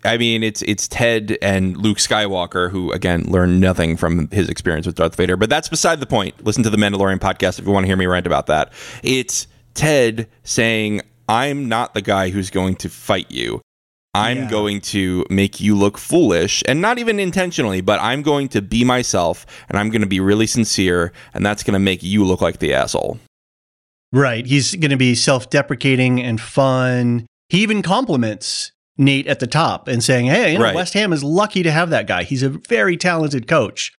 I 0.04 0.18
mean, 0.18 0.44
it's 0.44 0.62
it's 0.64 0.88
Ted 0.88 1.38
and 1.42 1.78
Luke 1.78 1.98
Skywalker 1.98 2.70
who 2.72 2.92
again 2.92 3.24
learned 3.28 3.60
nothing 3.60 3.98
from 3.98 4.28
his 4.30 4.50
experience 4.50 4.86
with 4.86 4.96
Darth 4.96 5.16
Vader, 5.16 5.38
but 5.38 5.50
that's 5.50 5.70
beside 5.70 6.00
the 6.00 6.06
point. 6.06 6.44
Listen 6.44 6.64
to 6.64 6.70
the 6.70 6.78
Mandalorian 6.78 7.20
podcast 7.20 7.60
if 7.60 7.66
you 7.66 7.72
want 7.72 7.84
to 7.84 7.88
hear 7.88 7.98
me 7.98 8.06
rant 8.08 8.26
about 8.26 8.48
that. 8.48 8.74
It's 9.04 9.48
Ted 9.74 10.28
saying, 10.44 11.02
"I'm 11.30 11.70
not 11.70 11.94
the 11.94 12.02
guy 12.02 12.30
who's 12.30 12.50
going 12.50 12.76
to 12.78 12.90
fight 12.90 13.30
you. 13.30 13.62
I'm 14.14 14.40
Yeah. 14.40 14.50
going 14.50 14.82
to 14.82 15.26
make 15.30 15.62
you 15.62 15.74
look 15.76 15.98
foolish, 15.98 16.64
and 16.68 16.82
not 16.82 17.00
even 17.00 17.18
intentionally, 17.20 17.80
but 17.80 18.00
I'm 18.02 18.22
going 18.24 18.50
to 18.50 18.62
be 18.62 18.84
myself, 18.84 19.46
and 19.70 19.78
I'm 19.80 19.90
going 19.90 20.02
to 20.02 20.08
be 20.08 20.20
really 20.20 20.48
sincere, 20.48 21.14
and 21.34 21.46
that's 21.46 21.64
going 21.64 21.76
to 21.76 21.80
make 21.80 22.04
you 22.04 22.26
look 22.26 22.42
like 22.42 22.60
the 22.60 22.74
asshole." 22.74 23.20
Right. 24.12 24.46
He's 24.46 24.76
going 24.76 24.92
to 24.92 24.98
be 24.98 25.16
self-deprecating 25.16 26.22
and 26.22 26.42
fun. 26.42 27.26
He 27.48 27.62
even 27.64 27.82
compliments 27.82 28.74
Nate 29.02 29.28
at 29.28 29.40
the 29.40 29.48
top 29.48 29.88
and 29.88 30.04
saying, 30.04 30.28
"Hey, 30.28 30.54
you 30.54 30.58
know, 30.58 30.66
Right. 30.66 30.76
West 30.76 30.94
Ham 30.94 31.12
is 31.12 31.24
lucky 31.24 31.64
to 31.64 31.72
have 31.72 31.90
that 31.90 32.08
guy. 32.08 32.24
He's 32.24 32.44
a 32.44 32.50
very 32.50 32.96
talented 32.96 33.48
coach." 33.48 33.92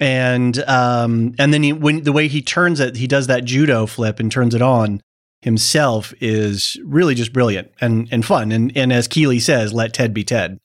And 0.00 0.58
um, 0.64 1.34
and 1.38 1.52
then 1.52 1.62
he, 1.62 1.72
when 1.72 2.04
the 2.04 2.12
way 2.12 2.28
he 2.28 2.40
turns 2.40 2.80
it, 2.80 2.96
he 2.96 3.06
does 3.06 3.26
that 3.26 3.44
judo 3.44 3.86
flip 3.86 4.18
and 4.18 4.32
turns 4.32 4.54
it 4.54 4.62
on 4.62 5.02
himself 5.42 6.12
is 6.20 6.76
really 6.84 7.14
just 7.14 7.32
brilliant 7.32 7.70
and 7.80 8.08
and 8.10 8.24
fun. 8.24 8.52
And 8.52 8.74
and 8.76 8.92
as 8.92 9.08
Keeley 9.08 9.40
says, 9.40 9.72
let 9.72 9.92
Ted 9.92 10.14
be 10.14 10.24
Ted. 10.24 10.58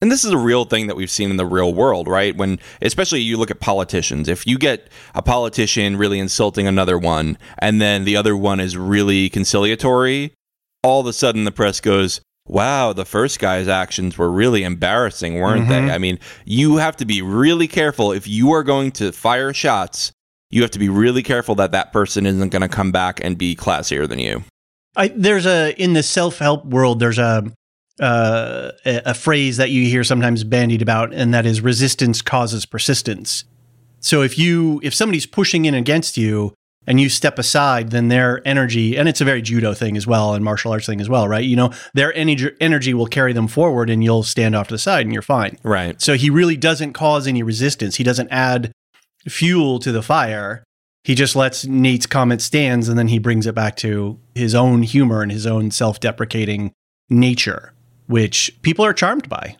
And 0.00 0.10
this 0.12 0.24
is 0.24 0.32
a 0.32 0.38
real 0.38 0.64
thing 0.64 0.86
that 0.88 0.96
we've 0.96 1.10
seen 1.10 1.30
in 1.30 1.38
the 1.38 1.46
real 1.46 1.72
world, 1.72 2.08
right? 2.08 2.36
When, 2.36 2.58
especially 2.82 3.20
you 3.20 3.38
look 3.38 3.50
at 3.50 3.60
politicians, 3.60 4.28
if 4.28 4.46
you 4.46 4.58
get 4.58 4.88
a 5.14 5.22
politician 5.22 5.96
really 5.96 6.18
insulting 6.18 6.66
another 6.66 6.98
one 6.98 7.38
and 7.58 7.80
then 7.80 8.04
the 8.04 8.14
other 8.14 8.36
one 8.36 8.60
is 8.60 8.76
really 8.76 9.30
conciliatory, 9.30 10.34
all 10.82 11.00
of 11.00 11.06
a 11.06 11.12
sudden 11.14 11.44
the 11.44 11.52
press 11.52 11.80
goes, 11.80 12.20
wow, 12.46 12.92
the 12.92 13.04
first 13.04 13.38
guy's 13.38 13.68
actions 13.68 14.18
were 14.18 14.30
really 14.30 14.62
embarrassing, 14.64 15.40
weren't 15.40 15.66
Mhm. 15.66 15.68
they? 15.68 15.90
I 15.92 15.98
mean, 15.98 16.18
you 16.44 16.76
have 16.76 16.96
to 16.98 17.04
be 17.04 17.22
really 17.22 17.66
careful. 17.68 18.12
If 18.12 18.28
you 18.28 18.52
are 18.52 18.62
going 18.62 18.90
to 18.92 19.12
fire 19.12 19.52
shots, 19.52 20.12
you 20.50 20.62
have 20.62 20.70
to 20.72 20.78
be 20.78 20.88
really 20.88 21.22
careful 21.22 21.54
that 21.56 21.72
that 21.72 21.92
person 21.92 22.26
isn't 22.26 22.50
going 22.50 22.62
to 22.62 22.68
come 22.68 22.92
back 22.92 23.20
and 23.24 23.36
be 23.38 23.56
classier 23.56 24.08
than 24.08 24.18
you. 24.18 24.44
I, 24.96 25.08
there's 25.08 25.46
a 25.46 25.74
in 25.82 25.94
the 25.94 26.02
self 26.02 26.38
help 26.38 26.64
world. 26.66 27.00
There's 27.00 27.18
a 27.18 27.44
uh, 28.00 28.70
a 28.84 29.14
phrase 29.14 29.56
that 29.56 29.70
you 29.70 29.86
hear 29.86 30.02
sometimes 30.04 30.42
bandied 30.44 30.82
about, 30.82 31.12
and 31.14 31.32
that 31.32 31.46
is 31.46 31.60
resistance 31.60 32.22
causes 32.22 32.66
persistence. 32.66 33.44
So 34.00 34.22
if 34.22 34.38
you 34.38 34.80
if 34.84 34.94
somebody's 34.94 35.26
pushing 35.26 35.64
in 35.64 35.74
against 35.74 36.16
you 36.16 36.54
and 36.86 37.00
you 37.00 37.08
step 37.08 37.38
aside, 37.38 37.90
then 37.90 38.08
their 38.08 38.46
energy, 38.46 38.96
and 38.96 39.08
it's 39.08 39.20
a 39.20 39.24
very 39.24 39.42
judo 39.42 39.74
thing 39.74 39.96
as 39.96 40.06
well, 40.06 40.34
and 40.34 40.44
martial 40.44 40.72
arts 40.72 40.86
thing 40.86 41.00
as 41.00 41.08
well, 41.08 41.26
right? 41.28 41.44
You 41.44 41.56
know, 41.56 41.72
their 41.94 42.14
energy 42.14 42.50
energy 42.60 42.94
will 42.94 43.06
carry 43.06 43.32
them 43.32 43.48
forward, 43.48 43.90
and 43.90 44.04
you'll 44.04 44.22
stand 44.22 44.54
off 44.54 44.68
to 44.68 44.74
the 44.74 44.78
side, 44.78 45.06
and 45.06 45.12
you're 45.12 45.22
fine. 45.22 45.58
Right. 45.62 46.00
So 46.00 46.14
he 46.14 46.30
really 46.30 46.56
doesn't 46.56 46.92
cause 46.92 47.26
any 47.26 47.42
resistance. 47.42 47.96
He 47.96 48.04
doesn't 48.04 48.28
add 48.30 48.72
fuel 49.28 49.78
to 49.80 49.92
the 49.92 50.02
fire. 50.02 50.64
He 51.04 51.14
just 51.14 51.36
lets 51.36 51.66
Nate's 51.66 52.06
comment 52.06 52.40
stands 52.40 52.88
and 52.88 52.98
then 52.98 53.08
he 53.08 53.18
brings 53.18 53.46
it 53.46 53.54
back 53.54 53.76
to 53.76 54.18
his 54.34 54.54
own 54.54 54.82
humor 54.82 55.22
and 55.22 55.30
his 55.30 55.46
own 55.46 55.70
self-deprecating 55.70 56.72
nature, 57.10 57.74
which 58.06 58.56
people 58.62 58.84
are 58.86 58.94
charmed 58.94 59.28
by. 59.28 59.56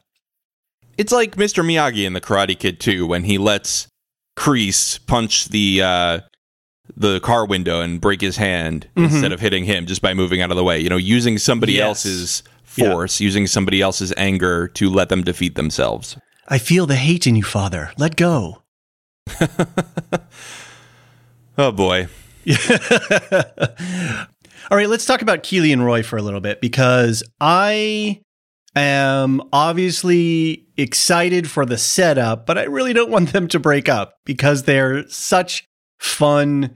It's 0.97 1.13
like 1.13 1.37
Mr. 1.37 1.65
Miyagi 1.65 2.07
in 2.07 2.15
the 2.15 2.21
Karate 2.21 2.59
Kid 2.59 2.81
2 2.81 3.07
when 3.07 3.25
he 3.25 3.37
lets 3.37 3.89
Kreese 4.39 5.05
punch 5.07 5.49
the 5.49 5.83
uh, 5.83 6.21
the 6.97 7.19
car 7.21 7.47
window 7.47 7.81
and 7.81 8.01
break 8.01 8.21
his 8.21 8.37
hand 8.37 8.87
Mhm. 8.97 9.05
instead 9.05 9.33
of 9.33 9.41
hitting 9.41 9.65
him 9.65 9.87
just 9.87 10.03
by 10.03 10.13
moving 10.15 10.41
out 10.43 10.51
of 10.51 10.57
the 10.57 10.65
way. 10.65 10.79
You 10.79 10.89
know, 10.91 10.97
using 10.97 11.39
somebody 11.39 11.75
Yes. 11.75 11.83
else's 11.87 12.43
Yeah. 12.77 12.91
force, 12.93 13.21
using 13.21 13.47
somebody 13.47 13.81
else's 13.81 14.13
anger 14.17 14.69
to 14.75 14.91
let 14.91 15.09
them 15.09 15.23
defeat 15.23 15.55
themselves. 15.55 16.17
I 16.49 16.59
feel 16.59 16.87
the 16.87 16.97
hate 16.97 17.27
in 17.27 17.37
you, 17.37 17.43
father. 17.43 17.93
Let 17.97 18.17
go. 18.17 18.63
Oh 21.57 21.71
boy. 21.71 22.09
All 24.71 24.77
right, 24.79 24.89
let's 24.89 25.05
talk 25.07 25.23
about 25.23 25.43
Keeley 25.45 25.73
and 25.73 25.85
Roy 25.85 26.03
for 26.03 26.17
a 26.17 26.23
little 26.23 26.41
bit 26.41 26.61
because 26.61 27.23
I 27.41 28.21
am 28.75 29.41
obviously 29.53 30.67
excited 30.77 31.49
for 31.49 31.65
the 31.65 31.79
setup, 31.79 32.45
but 32.47 32.59
I 32.59 32.65
really 32.65 32.93
don't 32.93 33.11
want 33.11 33.33
them 33.33 33.47
to 33.49 33.61
break 33.61 33.89
up 33.89 34.15
because 34.25 34.65
they're 34.65 35.07
such 35.09 35.65
fun 36.05 36.71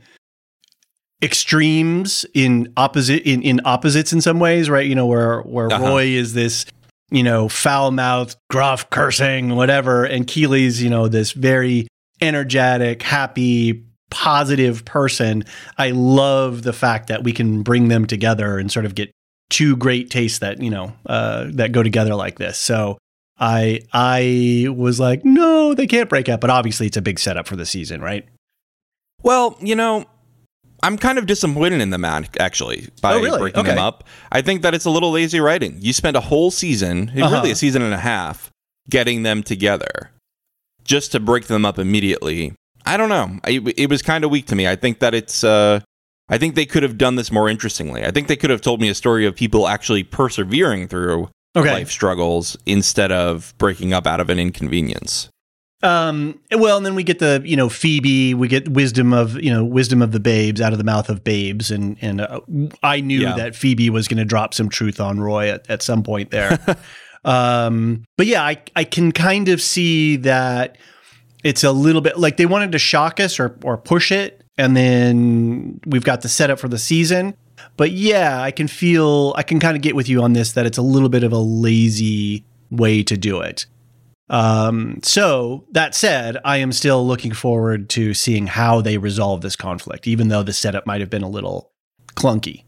extremes 1.23 2.25
in 2.35 2.73
opposite 2.77 3.23
in, 3.23 3.43
in 3.43 3.61
opposites 3.65 4.13
in 4.13 4.21
some 4.21 4.39
ways, 4.39 4.71
right? 4.71 4.87
You 4.87 4.95
know, 4.95 5.07
where 5.07 5.41
where 5.43 5.71
Uh-huh. 5.73 5.85
Roy 5.85 6.05
is 6.07 6.33
this, 6.35 6.65
you 7.11 7.23
know, 7.23 7.49
foul 7.49 7.91
mouthed, 7.91 8.37
gruff, 8.51 8.89
cursing, 8.91 9.55
whatever, 9.57 10.05
and 10.05 10.27
Keeley's, 10.27 10.83
you 10.83 10.91
know, 10.91 11.09
this 11.09 11.33
very 11.33 11.89
energetic, 12.21 13.03
happy, 13.03 13.85
positive 14.11 14.85
person. 14.85 15.45
I 15.77 15.91
love 15.91 16.63
the 16.63 16.73
fact 16.73 17.09
that 17.09 17.25
we 17.25 17.33
can 17.33 17.63
bring 17.63 17.89
them 17.89 18.07
together 18.07 18.59
and 18.59 18.71
sort 18.71 18.87
of 18.87 18.95
get 18.95 19.11
two 19.51 19.77
great 19.77 20.11
tastes 20.11 20.39
that, 20.41 20.61
you 20.63 20.71
know, 20.71 20.93
uh, 21.07 21.47
that 21.55 21.73
go 21.73 21.83
together 21.83 22.15
like 22.15 22.39
this. 22.39 22.59
So 22.59 22.97
I 23.41 23.81
I 23.93 24.67
was 24.71 25.01
like, 25.01 25.25
no, 25.25 25.75
they 25.75 25.87
can't 25.87 26.09
break 26.09 26.29
up, 26.29 26.41
but 26.41 26.51
obviously 26.51 26.87
it's 26.87 26.97
a 26.97 27.03
big 27.03 27.19
setup 27.19 27.47
for 27.47 27.57
the 27.57 27.67
season, 27.67 28.01
right? 28.01 28.27
Well, 29.23 29.57
you 29.61 29.75
know, 29.75 30.05
I'm 30.83 30.97
kind 30.97 31.19
of 31.19 31.27
disappointed 31.27 31.81
in 31.81 31.91
them 31.91 32.05
ac- 32.05 32.29
actually 32.39 32.89
by 33.03 33.15
Oh, 33.15 33.21
really? 33.21 33.39
breaking 33.39 33.65
them 33.65 33.79
Okay. 33.79 33.83
up. 33.85 34.05
I 34.31 34.43
think 34.43 34.63
that 34.63 34.75
it's 34.75 34.85
a 34.85 34.91
little 34.91 35.11
lazy 35.11 35.41
writing. 35.41 35.77
You 35.81 35.93
spent 35.93 36.17
a 36.17 36.21
whole 36.21 36.51
season, 36.51 37.11
Uh-huh. 37.17 37.37
really 37.37 37.51
a 37.51 37.57
season 37.57 37.83
and 37.83 37.93
a 37.95 37.99
half, 37.99 38.51
getting 38.89 39.23
them 39.25 39.43
together 39.43 40.11
just 40.85 41.13
to 41.13 41.21
break 41.21 41.47
them 41.49 41.65
up 41.67 41.79
immediately. 41.79 42.53
I 42.87 42.97
don't 42.97 43.09
know. 43.09 43.39
I, 43.45 43.61
it 43.77 43.91
was 43.91 44.03
kind 44.03 44.25
of 44.25 44.31
weak 44.31 44.47
to 44.47 44.57
me. 44.57 44.67
I 44.69 44.77
think 44.77 45.01
that 45.01 45.15
it's. 45.15 45.43
Uh, 45.45 45.81
I 46.31 46.39
think 46.39 46.55
they 46.55 46.67
could 46.67 46.83
have 46.83 46.97
done 46.99 47.17
this 47.17 47.33
more 47.33 47.49
interestingly. 47.49 48.05
I 48.05 48.11
think 48.11 48.29
they 48.29 48.37
could 48.37 48.51
have 48.51 48.61
told 48.61 48.81
me 48.81 48.89
a 48.89 48.95
story 48.95 49.27
of 49.27 49.35
people 49.35 49.67
actually 49.67 50.05
persevering 50.05 50.87
through 50.89 51.29
Okay. 51.57 51.73
life 51.73 51.91
struggles 51.91 52.57
instead 52.67 53.11
of 53.11 53.53
breaking 53.59 53.93
up 53.95 54.07
out 54.07 54.21
of 54.21 54.29
an 54.31 54.39
inconvenience. 54.39 55.29
Um, 55.83 56.41
well, 56.51 56.77
and 56.77 56.85
then 56.85 56.95
we 56.97 57.05
get 57.05 57.21
the, 57.21 57.41
you 57.45 57.55
know, 57.57 57.69
Phoebe, 57.69 58.35
we 58.35 58.49
get 58.49 58.69
wisdom 58.69 59.13
of, 59.13 59.41
you 59.41 59.53
know, 59.53 59.65
wisdom 59.65 60.03
of 60.03 60.11
the 60.11 60.19
babes 60.19 60.61
out 60.61 60.73
of 60.73 60.79
the 60.79 60.85
mouth 60.85 61.09
of 61.09 61.23
babes. 61.23 61.71
And, 61.71 61.97
and 62.01 62.21
uh, 62.21 62.41
I 62.83 63.01
knew 63.01 63.21
Yeah. 63.21 63.37
that 63.37 63.55
Phoebe 63.55 63.89
was 63.91 64.09
going 64.09 64.19
to 64.19 64.25
drop 64.25 64.55
some 64.55 64.69
truth 64.69 65.01
on 65.01 65.21
Roy 65.21 65.51
at, 65.51 65.71
at 65.71 65.83
some 65.83 66.03
point 66.03 66.31
there. 66.33 66.59
um, 67.25 68.05
but 68.17 68.27
yeah, 68.27 68.43
I, 68.43 68.61
I 68.75 68.85
can 68.85 69.13
kind 69.13 69.49
of 69.49 69.63
see 69.63 70.17
that 70.17 70.77
it's 71.45 71.63
a 71.63 71.71
little 71.71 72.01
bit 72.01 72.19
like 72.19 72.37
they 72.39 72.47
wanted 72.47 72.73
to 72.73 72.79
shock 72.79 73.21
us 73.21 73.39
or, 73.39 73.57
or 73.63 73.77
push 73.79 74.11
it. 74.11 74.43
And 74.57 74.77
then 74.77 75.81
we've 75.87 76.03
got 76.03 76.23
the 76.23 76.29
setup 76.29 76.59
for 76.59 76.67
the 76.67 76.79
season. 76.79 77.37
But 77.77 77.93
yeah, 77.93 78.43
I 78.43 78.51
can 78.51 78.67
feel, 78.67 79.33
I 79.37 79.45
can 79.45 79.61
kind 79.61 79.77
of 79.77 79.83
get 79.83 79.95
with 79.95 80.09
you 80.09 80.23
on 80.23 80.33
this 80.33 80.53
that 80.53 80.67
it's 80.67 80.79
a 80.79 80.83
little 80.83 81.09
bit 81.09 81.23
of 81.23 81.33
a 81.33 81.39
lazy 81.39 82.45
way 82.71 83.05
to 83.05 83.17
do 83.17 83.41
it. 83.41 83.67
Um, 84.31 85.01
so 85.03 85.65
that 85.73 85.95
said, 85.95 86.37
I 86.45 86.59
am 86.59 86.73
still 86.73 87.07
looking 87.07 87.33
forward 87.33 87.89
to 87.91 88.15
seeing 88.15 88.47
how 88.47 88.81
they 88.81 88.99
resolve 88.99 89.41
this 89.41 89.57
conflict, 89.57 90.07
even 90.07 90.29
though 90.29 90.43
the 90.43 90.53
setup 90.53 90.87
might 90.87 91.01
have 91.01 91.11
been 91.11 91.23
a 91.23 91.29
little 91.29 91.73
clunky. 92.15 92.65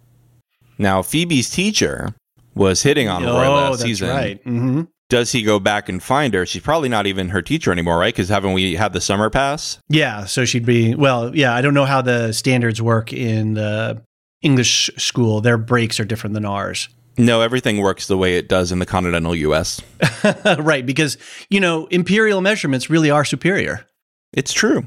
Now, 0.78 1.02
Phoebe's 1.02 1.50
teacher 1.50 2.14
was 2.54 2.82
hitting 2.82 3.08
on 3.08 3.24
Roy 3.24 3.46
oh, 3.46 3.54
last 3.54 3.70
that's 3.72 3.82
season. 3.82 4.08
right. 4.08 4.42
hmm 4.42 4.82
does 5.10 5.32
he 5.32 5.42
go 5.42 5.58
back 5.58 5.88
and 5.88 6.02
find 6.02 6.32
her? 6.32 6.46
She's 6.46 6.62
probably 6.62 6.88
not 6.88 7.06
even 7.06 7.30
her 7.30 7.42
teacher 7.42 7.72
anymore, 7.72 7.98
right? 7.98 8.14
Because 8.14 8.28
haven't 8.28 8.52
we 8.52 8.76
had 8.76 8.92
the 8.92 9.00
summer 9.00 9.28
pass? 9.28 9.78
Yeah, 9.88 10.24
so 10.24 10.44
she'd 10.44 10.64
be 10.64 10.94
well. 10.94 11.34
Yeah, 11.36 11.52
I 11.52 11.60
don't 11.60 11.74
know 11.74 11.84
how 11.84 12.00
the 12.00 12.32
standards 12.32 12.80
work 12.80 13.12
in 13.12 13.54
the 13.54 14.02
English 14.40 14.88
school, 14.96 15.40
their 15.40 15.58
breaks 15.58 16.00
are 16.00 16.04
different 16.04 16.34
than 16.34 16.46
ours. 16.46 16.88
No, 17.20 17.42
everything 17.42 17.78
works 17.78 18.06
the 18.06 18.16
way 18.16 18.36
it 18.36 18.48
does 18.48 18.72
in 18.72 18.78
the 18.78 18.86
continental 18.86 19.34
US. 19.34 19.82
right, 20.58 20.84
because, 20.84 21.18
you 21.50 21.60
know, 21.60 21.86
imperial 21.86 22.40
measurements 22.40 22.88
really 22.88 23.10
are 23.10 23.26
superior. 23.26 23.86
It's 24.32 24.54
true. 24.54 24.86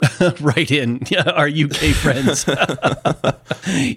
right 0.40 0.70
in 0.70 1.00
our 1.26 1.48
UK 1.48 1.92
friends. 1.94 2.46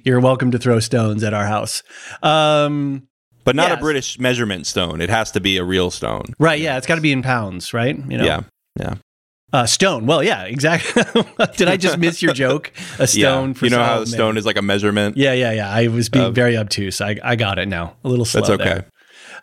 You're 0.04 0.20
welcome 0.20 0.52
to 0.52 0.60
throw 0.60 0.80
stones 0.82 1.24
at 1.24 1.34
our 1.34 1.46
house. 1.46 1.84
Um, 2.22 3.08
but 3.46 3.56
not 3.56 3.70
yes. 3.70 3.78
a 3.78 3.82
British 3.82 4.20
measurement 4.20 4.68
stone. 4.68 5.00
It 5.00 5.10
has 5.10 5.32
to 5.32 5.40
be 5.40 5.58
a 5.58 5.64
real 5.64 5.90
stone. 5.90 6.34
Right, 6.38 6.60
yeah, 6.60 6.78
it's 6.78 6.86
got 6.86 6.96
to 6.96 7.02
be 7.02 7.14
in 7.14 7.22
pounds, 7.22 7.74
right? 7.74 7.96
You 7.96 8.18
know. 8.18 8.26
Yeah. 8.26 8.42
Yeah. 8.78 8.96
Uh, 9.54 9.66
stone. 9.66 10.06
Well, 10.06 10.24
yeah, 10.24 10.44
exactly. 10.44 11.04
Did 11.58 11.68
I 11.68 11.76
just 11.76 11.98
miss 11.98 12.22
your 12.22 12.34
joke? 12.34 12.72
A 13.00 13.08
stone 13.08 13.50
yeah. 13.50 13.54
for 13.54 13.66
you 13.66 13.72
know 13.72 13.84
how 13.84 14.06
stone 14.06 14.38
is 14.38 14.46
like 14.46 14.56
a 14.56 14.62
measurement. 14.62 15.18
Yeah, 15.18 15.34
yeah, 15.34 15.52
yeah. 15.52 15.70
I 15.70 15.88
was 15.88 16.08
being 16.08 16.34
very 16.34 16.56
obtuse. 16.56 17.02
I, 17.02 17.18
I 17.22 17.36
got 17.36 17.60
it 17.60 17.68
now. 17.68 17.96
A 18.06 18.10
little 18.10 18.24
slow. 18.24 18.42
That's 18.42 18.52
okay. 18.52 18.64
There. 18.64 18.86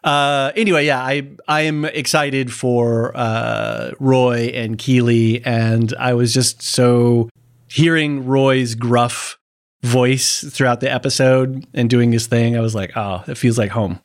Uh, 0.04 0.52
anyway, 0.56 0.86
yeah, 0.86 1.02
I 1.02 1.28
I 1.46 1.62
am 1.62 1.84
excited 1.84 2.52
for 2.52 3.14
uh, 3.14 3.90
Roy 3.98 4.50
and 4.54 4.78
Keeley, 4.78 5.44
and 5.44 5.92
I 5.98 6.14
was 6.14 6.32
just 6.32 6.62
so 6.62 7.28
hearing 7.68 8.24
Roy's 8.26 8.74
gruff 8.74 9.38
voice 9.82 10.42
throughout 10.50 10.80
the 10.80 10.90
episode 10.90 11.66
and 11.74 11.90
doing 11.90 12.12
his 12.12 12.26
thing. 12.26 12.56
I 12.56 12.60
was 12.60 12.74
like, 12.74 12.96
oh, 12.96 13.24
it 13.26 13.36
feels 13.36 13.58
like 13.58 13.72
home. 13.72 14.00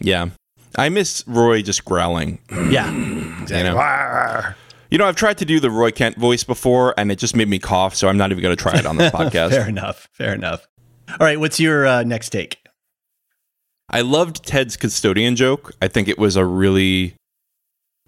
Yeah, 0.00 0.30
I 0.76 0.88
miss 0.88 1.22
Roy 1.26 1.62
just 1.62 1.84
growling. 1.84 2.40
Yeah, 2.50 2.90
exactly. 3.42 3.58
You 3.58 3.64
know? 3.64 4.54
You 4.94 4.98
know, 4.98 5.06
I've 5.06 5.16
tried 5.16 5.38
to 5.38 5.44
do 5.44 5.58
the 5.58 5.72
Roy 5.72 5.90
Kent 5.90 6.18
voice 6.18 6.44
before, 6.44 6.94
and 6.96 7.10
it 7.10 7.18
just 7.18 7.34
made 7.34 7.48
me 7.48 7.58
cough. 7.58 7.96
So 7.96 8.06
I'm 8.06 8.16
not 8.16 8.30
even 8.30 8.40
going 8.40 8.56
to 8.56 8.62
try 8.62 8.78
it 8.78 8.86
on 8.86 8.96
this 8.96 9.10
podcast. 9.12 9.50
fair 9.50 9.68
enough. 9.68 10.08
Fair 10.12 10.32
enough. 10.32 10.68
All 11.08 11.16
right, 11.18 11.40
what's 11.40 11.58
your 11.58 11.84
uh, 11.84 12.04
next 12.04 12.28
take? 12.30 12.58
I 13.90 14.02
loved 14.02 14.46
Ted's 14.46 14.76
custodian 14.76 15.34
joke. 15.34 15.72
I 15.82 15.88
think 15.88 16.06
it 16.06 16.16
was 16.16 16.36
a 16.36 16.44
really 16.44 17.16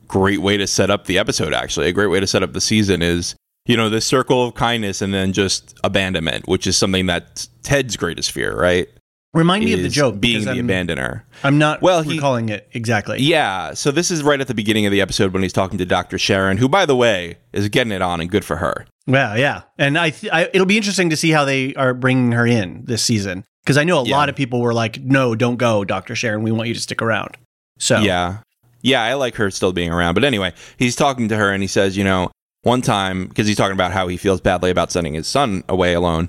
great 0.07 0.41
way 0.41 0.57
to 0.59 0.69
set 0.69 0.89
up 0.89 1.07
the 1.07 1.19
episode, 1.19 1.53
actually. 1.53 1.89
A 1.89 1.93
great 1.93 2.07
way 2.07 2.21
to 2.21 2.27
set 2.27 2.45
up 2.45 2.53
the 2.53 2.61
season 2.61 3.03
is, 3.03 3.35
you 3.67 3.77
know, 3.77 3.91
this 3.91 4.07
circle 4.07 4.45
of 4.45 4.55
kindness 4.55 5.03
and 5.03 5.13
then 5.13 5.33
just 5.33 5.77
abandonment, 5.83 6.47
which 6.47 6.69
is 6.69 6.77
something 6.77 7.07
that's 7.07 7.49
Ted's 7.65 7.97
greatest 7.97 8.31
fear, 8.31 8.57
right? 8.57 8.89
Remind 9.37 9.65
me 9.65 9.73
of 9.75 9.83
the 9.83 9.89
joke. 9.89 10.19
Being 10.19 10.45
the 10.45 10.53
I'm, 10.53 10.67
abandoner. 10.69 11.23
I'm 11.45 11.59
not 11.59 11.83
well, 11.83 12.03
recalling 12.03 12.49
it 12.49 12.69
exactly. 12.73 13.21
Yeah. 13.21 13.75
So 13.75 13.91
this 13.91 14.11
is 14.11 14.23
right 14.23 14.41
at 14.41 14.49
the 14.49 14.55
beginning 14.55 14.87
of 14.87 14.93
the 14.93 15.01
episode 15.01 15.33
when 15.33 15.43
he's 15.43 15.53
talking 15.53 15.79
to 15.79 15.85
Dr. 15.87 16.19
Sharon, 16.19 16.57
who, 16.57 16.69
by 16.69 16.87
the 16.87 16.97
way, 16.97 17.39
is 17.53 17.69
getting 17.69 17.93
it 17.93 18.03
on 18.03 18.21
and 18.21 18.31
good 18.31 18.45
for 18.45 18.57
her. 18.57 18.87
Well, 19.07 19.39
yeah. 19.39 19.63
And 19.79 19.99
I, 19.99 20.11
th- 20.11 20.33
I 20.33 20.49
it'll 20.53 20.67
be 20.67 20.77
interesting 20.77 21.11
to 21.11 21.17
see 21.17 21.31
how 21.31 21.45
they 21.45 21.75
are 21.75 21.95
bringing 21.95 22.33
her 22.33 22.47
in 22.47 22.85
this 22.87 23.05
season. 23.05 23.45
Because 23.63 23.77
I 23.77 23.85
know 23.85 23.99
a 24.01 24.05
Yeah. 24.05 24.17
lot 24.17 24.29
of 24.29 24.37
people 24.37 24.61
were 24.61 24.73
like, 24.75 25.01
no, 25.01 25.35
don't 25.35 25.57
go, 25.57 25.85
Dr. 25.85 26.15
Sharon. 26.15 26.43
We 26.43 26.53
want 26.53 26.69
you 26.69 26.75
to 26.75 26.81
stick 26.81 27.03
around. 27.03 27.37
So, 27.79 27.99
Yeah. 27.99 28.39
Yeah, 28.83 29.03
I 29.03 29.15
like 29.15 29.35
her 29.37 29.51
still 29.51 29.73
being 29.73 29.91
around. 29.93 30.15
But 30.15 30.23
anyway, 30.25 30.53
he's 30.77 30.95
talking 30.95 31.29
to 31.29 31.37
her 31.37 31.51
and 31.53 31.63
he 31.63 31.67
says, 31.67 31.97
you 31.97 32.05
know, 32.05 32.31
one 32.63 32.83
time, 32.83 33.27
because 33.27 33.47
he's 33.47 33.57
talking 33.57 33.73
about 33.75 33.93
how 33.93 34.07
he 34.09 34.17
feels 34.17 34.41
badly 34.41 34.71
about 34.71 34.93
sending 34.93 35.15
his 35.15 35.27
son 35.27 35.63
away 35.69 35.93
alone. 35.93 36.29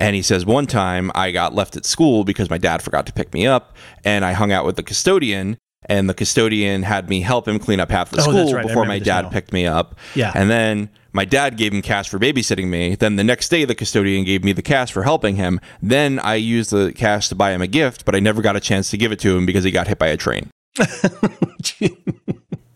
And 0.00 0.14
he 0.14 0.22
says, 0.22 0.46
one 0.46 0.66
time 0.66 1.10
I 1.14 1.30
got 1.30 1.54
left 1.54 1.76
at 1.76 1.84
school 1.84 2.24
because 2.24 2.48
my 2.50 2.58
dad 2.58 2.82
forgot 2.82 3.06
to 3.06 3.12
pick 3.12 3.32
me 3.32 3.46
up. 3.46 3.76
And 4.04 4.24
I 4.24 4.32
hung 4.32 4.52
out 4.52 4.64
with 4.64 4.76
the 4.76 4.82
custodian. 4.82 5.58
And 5.86 6.08
the 6.08 6.14
custodian 6.14 6.82
had 6.82 7.08
me 7.08 7.20
help 7.20 7.46
him 7.46 7.58
clean 7.58 7.78
up 7.80 7.90
half 7.90 8.10
the 8.10 8.18
Oh, 8.18 8.22
school 8.22 8.52
right. 8.52 8.66
Before 8.66 8.84
my 8.84 8.98
dad 8.98 9.30
picked 9.30 9.52
me 9.52 9.66
up. 9.66 9.96
Yeah. 10.14 10.32
And 10.34 10.50
then 10.50 10.90
my 11.12 11.24
dad 11.24 11.56
gave 11.56 11.72
him 11.72 11.82
cash 11.82 12.08
for 12.08 12.18
babysitting 12.18 12.66
me. 12.68 12.96
Then 12.96 13.16
the 13.16 13.24
next 13.24 13.48
day, 13.48 13.64
the 13.64 13.74
custodian 13.76 14.24
gave 14.24 14.42
me 14.44 14.52
the 14.52 14.62
cash 14.62 14.90
for 14.92 15.04
helping 15.04 15.36
him. 15.36 15.60
Then 15.80 16.18
I 16.18 16.34
used 16.34 16.70
the 16.70 16.92
cash 16.92 17.28
to 17.28 17.34
buy 17.36 17.52
him 17.52 17.62
a 17.62 17.66
gift, 17.68 18.04
but 18.04 18.14
I 18.16 18.20
never 18.20 18.42
got 18.42 18.56
a 18.56 18.60
chance 18.60 18.90
to 18.90 18.96
give 18.96 19.12
it 19.12 19.20
to 19.20 19.36
him 19.36 19.46
because 19.46 19.62
he 19.64 19.70
got 19.70 19.86
hit 19.86 19.98
by 19.98 20.08
a 20.08 20.16
train. 20.16 20.50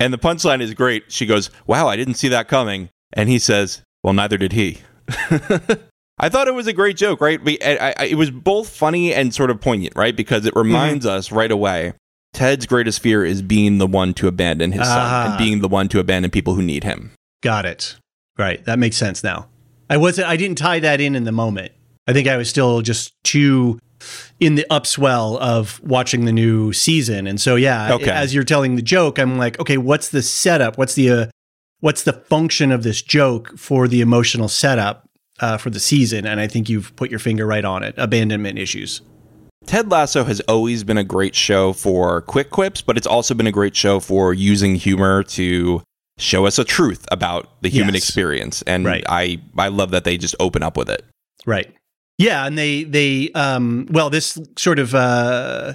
And 0.03 0.12
the 0.12 0.18
punchline 0.18 0.61
is 0.61 0.75
great. 0.75 1.12
She 1.12 1.27
goes, 1.27 1.49
Wow, 1.64 1.87
I 1.87 1.94
didn't 1.94 2.14
see 2.14 2.27
that 2.29 2.49
coming. 2.49 2.88
And 3.12 3.29
he 3.29 3.38
says, 3.38 3.83
Well, 4.03 4.12
neither 4.12 4.37
did 4.37 4.53
he. 4.53 4.79
I 6.22 6.28
thought 6.28 6.46
it 6.48 6.54
was 6.54 6.66
a 6.68 6.72
great 6.72 6.96
joke, 6.96 7.20
right? 7.20 7.40
I- 7.62 7.94
I- 7.98 8.04
It 8.06 8.14
was 8.14 8.30
both 8.30 8.68
funny 8.68 9.12
and 9.12 9.35
sort 9.35 9.50
of 9.50 9.61
poignant, 9.61 9.94
right? 9.96 10.14
Because 10.16 10.46
it 10.46 10.54
reminds 10.56 11.04
us 11.04 11.30
right 11.32 11.50
away 11.50 11.92
Ted's 12.32 12.64
greatest 12.64 13.00
fear 13.02 13.24
is 13.26 13.42
being 13.42 13.76
the 13.76 13.87
one 13.87 14.14
to 14.14 14.26
abandon 14.28 14.72
his 14.72 14.87
son 14.87 14.98
Ah. 14.98 15.28
and 15.30 15.38
being 15.38 15.61
the 15.61 15.68
one 15.68 15.87
to 15.88 15.98
abandon 15.98 16.30
people 16.30 16.54
who 16.54 16.62
need 16.62 16.85
him. 16.85 17.11
got 17.42 17.66
it. 17.66 17.96
Right. 18.38 18.64
That 18.64 18.78
makes 18.78 18.96
sense 18.96 19.22
now. 19.24 19.48
I 19.90 19.96
wasn't, 19.98 20.28
I 20.28 20.37
didn't 20.37 20.56
tie 20.58 20.78
that 20.78 21.00
in 21.00 21.14
in 21.16 21.24
the 21.24 21.32
moment. 21.32 21.72
I 22.08 22.12
think 22.14 22.26
I 22.28 22.37
was 22.38 22.48
still 22.48 22.80
just 22.82 23.12
too 23.24 23.78
in 24.40 24.54
the 24.54 24.64
upswell 24.70 25.38
of 25.40 25.80
watching 25.85 26.24
the 26.24 26.32
new 26.32 26.72
season. 26.72 27.26
And 27.26 27.40
so, 27.40 27.56
yeah, 27.56 27.92
Okay. 27.94 28.11
as 28.11 28.32
you're 28.35 28.44
telling 28.44 28.76
the 28.76 28.82
joke, 28.82 29.18
I'm 29.18 29.37
like, 29.38 29.58
okay, 29.61 29.76
what's 29.76 30.08
the 30.08 30.22
setup? 30.22 30.78
What's 30.78 30.94
the, 30.94 31.11
uh, 31.11 31.26
what's 31.80 32.02
the 32.04 32.12
function 32.14 32.70
of 32.72 32.82
this 32.85 33.02
joke 33.02 33.58
for 33.58 33.87
the 33.88 34.00
emotional 34.00 34.48
setup 34.48 35.04
uh, 35.42 35.59
for 35.59 35.68
the 35.68 35.81
season? 35.81 36.26
And 36.26 36.40
I 36.40 36.46
think 36.46 36.68
you've 36.70 36.94
put 36.96 37.11
your 37.11 37.18
finger 37.18 37.44
right 37.46 37.64
on 37.64 37.83
it. 37.83 37.94
Abandonment 37.98 38.59
issues. 38.59 39.02
Ted 39.66 39.90
Lasso 39.90 40.24
has 40.24 40.40
always 40.48 40.83
been 40.85 40.98
a 40.98 41.05
great 41.05 41.35
show 41.35 41.72
for 41.72 42.22
quick 42.22 42.50
quips, 42.50 42.81
but 42.83 42.96
it's 42.96 43.07
also 43.07 43.35
been 43.35 43.46
a 43.46 43.52
great 43.52 43.76
show 43.76 44.00
for 44.00 44.35
using 44.35 44.74
humor 44.76 45.22
to 45.24 45.83
show 46.18 46.46
us 46.46 46.59
a 46.59 46.64
truth 46.64 47.07
about 47.12 47.61
the 47.62 47.68
human 47.68 47.94
Yes. 47.94 48.02
experience. 48.05 48.62
And 48.62 48.85
Right. 48.87 49.05
I, 49.09 49.40
I 49.57 49.68
love 49.68 49.90
that 49.92 50.05
they 50.05 50.16
just 50.18 50.35
open 50.40 50.62
up 50.62 50.76
with 50.76 50.88
it. 50.90 51.05
Right. 51.46 51.70
Yeah, 52.18 52.46
and 52.46 52.57
they 52.59 52.85
they 52.85 53.31
um 53.33 53.87
well 53.90 54.11
this 54.11 54.38
sort 54.57 54.78
of 54.78 54.94
uh 54.94 55.74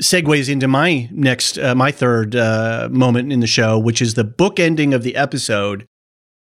segues 0.00 0.48
into 0.48 0.68
my 0.68 1.08
next 1.10 1.58
uh, 1.58 1.74
my 1.74 1.90
third 1.90 2.36
uh 2.36 2.88
moment 2.92 3.32
in 3.32 3.40
the 3.40 3.46
show 3.48 3.78
which 3.78 4.00
is 4.00 4.14
the 4.14 4.22
book 4.24 4.60
ending 4.60 4.94
of 4.94 5.02
the 5.02 5.16
episode 5.16 5.86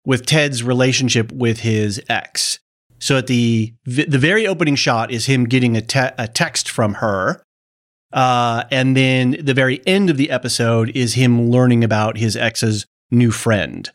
with 0.07 0.25
Ted's 0.25 0.63
relationship 0.63 1.31
with 1.31 1.59
his 1.59 2.01
ex. 2.07 2.59
So 2.97 3.17
at 3.17 3.27
the 3.27 3.73
the 3.85 4.17
very 4.17 4.47
opening 4.47 4.75
shot 4.75 5.11
is 5.11 5.27
him 5.27 5.43
getting 5.45 5.75
a, 5.77 5.81
te- 5.81 6.15
a 6.17 6.27
text 6.27 6.69
from 6.69 6.95
her. 6.95 7.43
Uh, 8.13 8.63
and 8.71 8.95
then 8.95 9.35
the 9.39 9.53
very 9.53 9.81
end 9.85 10.09
of 10.09 10.15
the 10.17 10.31
episode 10.31 10.89
is 10.95 11.13
him 11.15 11.51
learning 11.51 11.83
about 11.83 12.17
his 12.17 12.35
ex's 12.37 12.85
new 13.11 13.31
friend. 13.31 13.91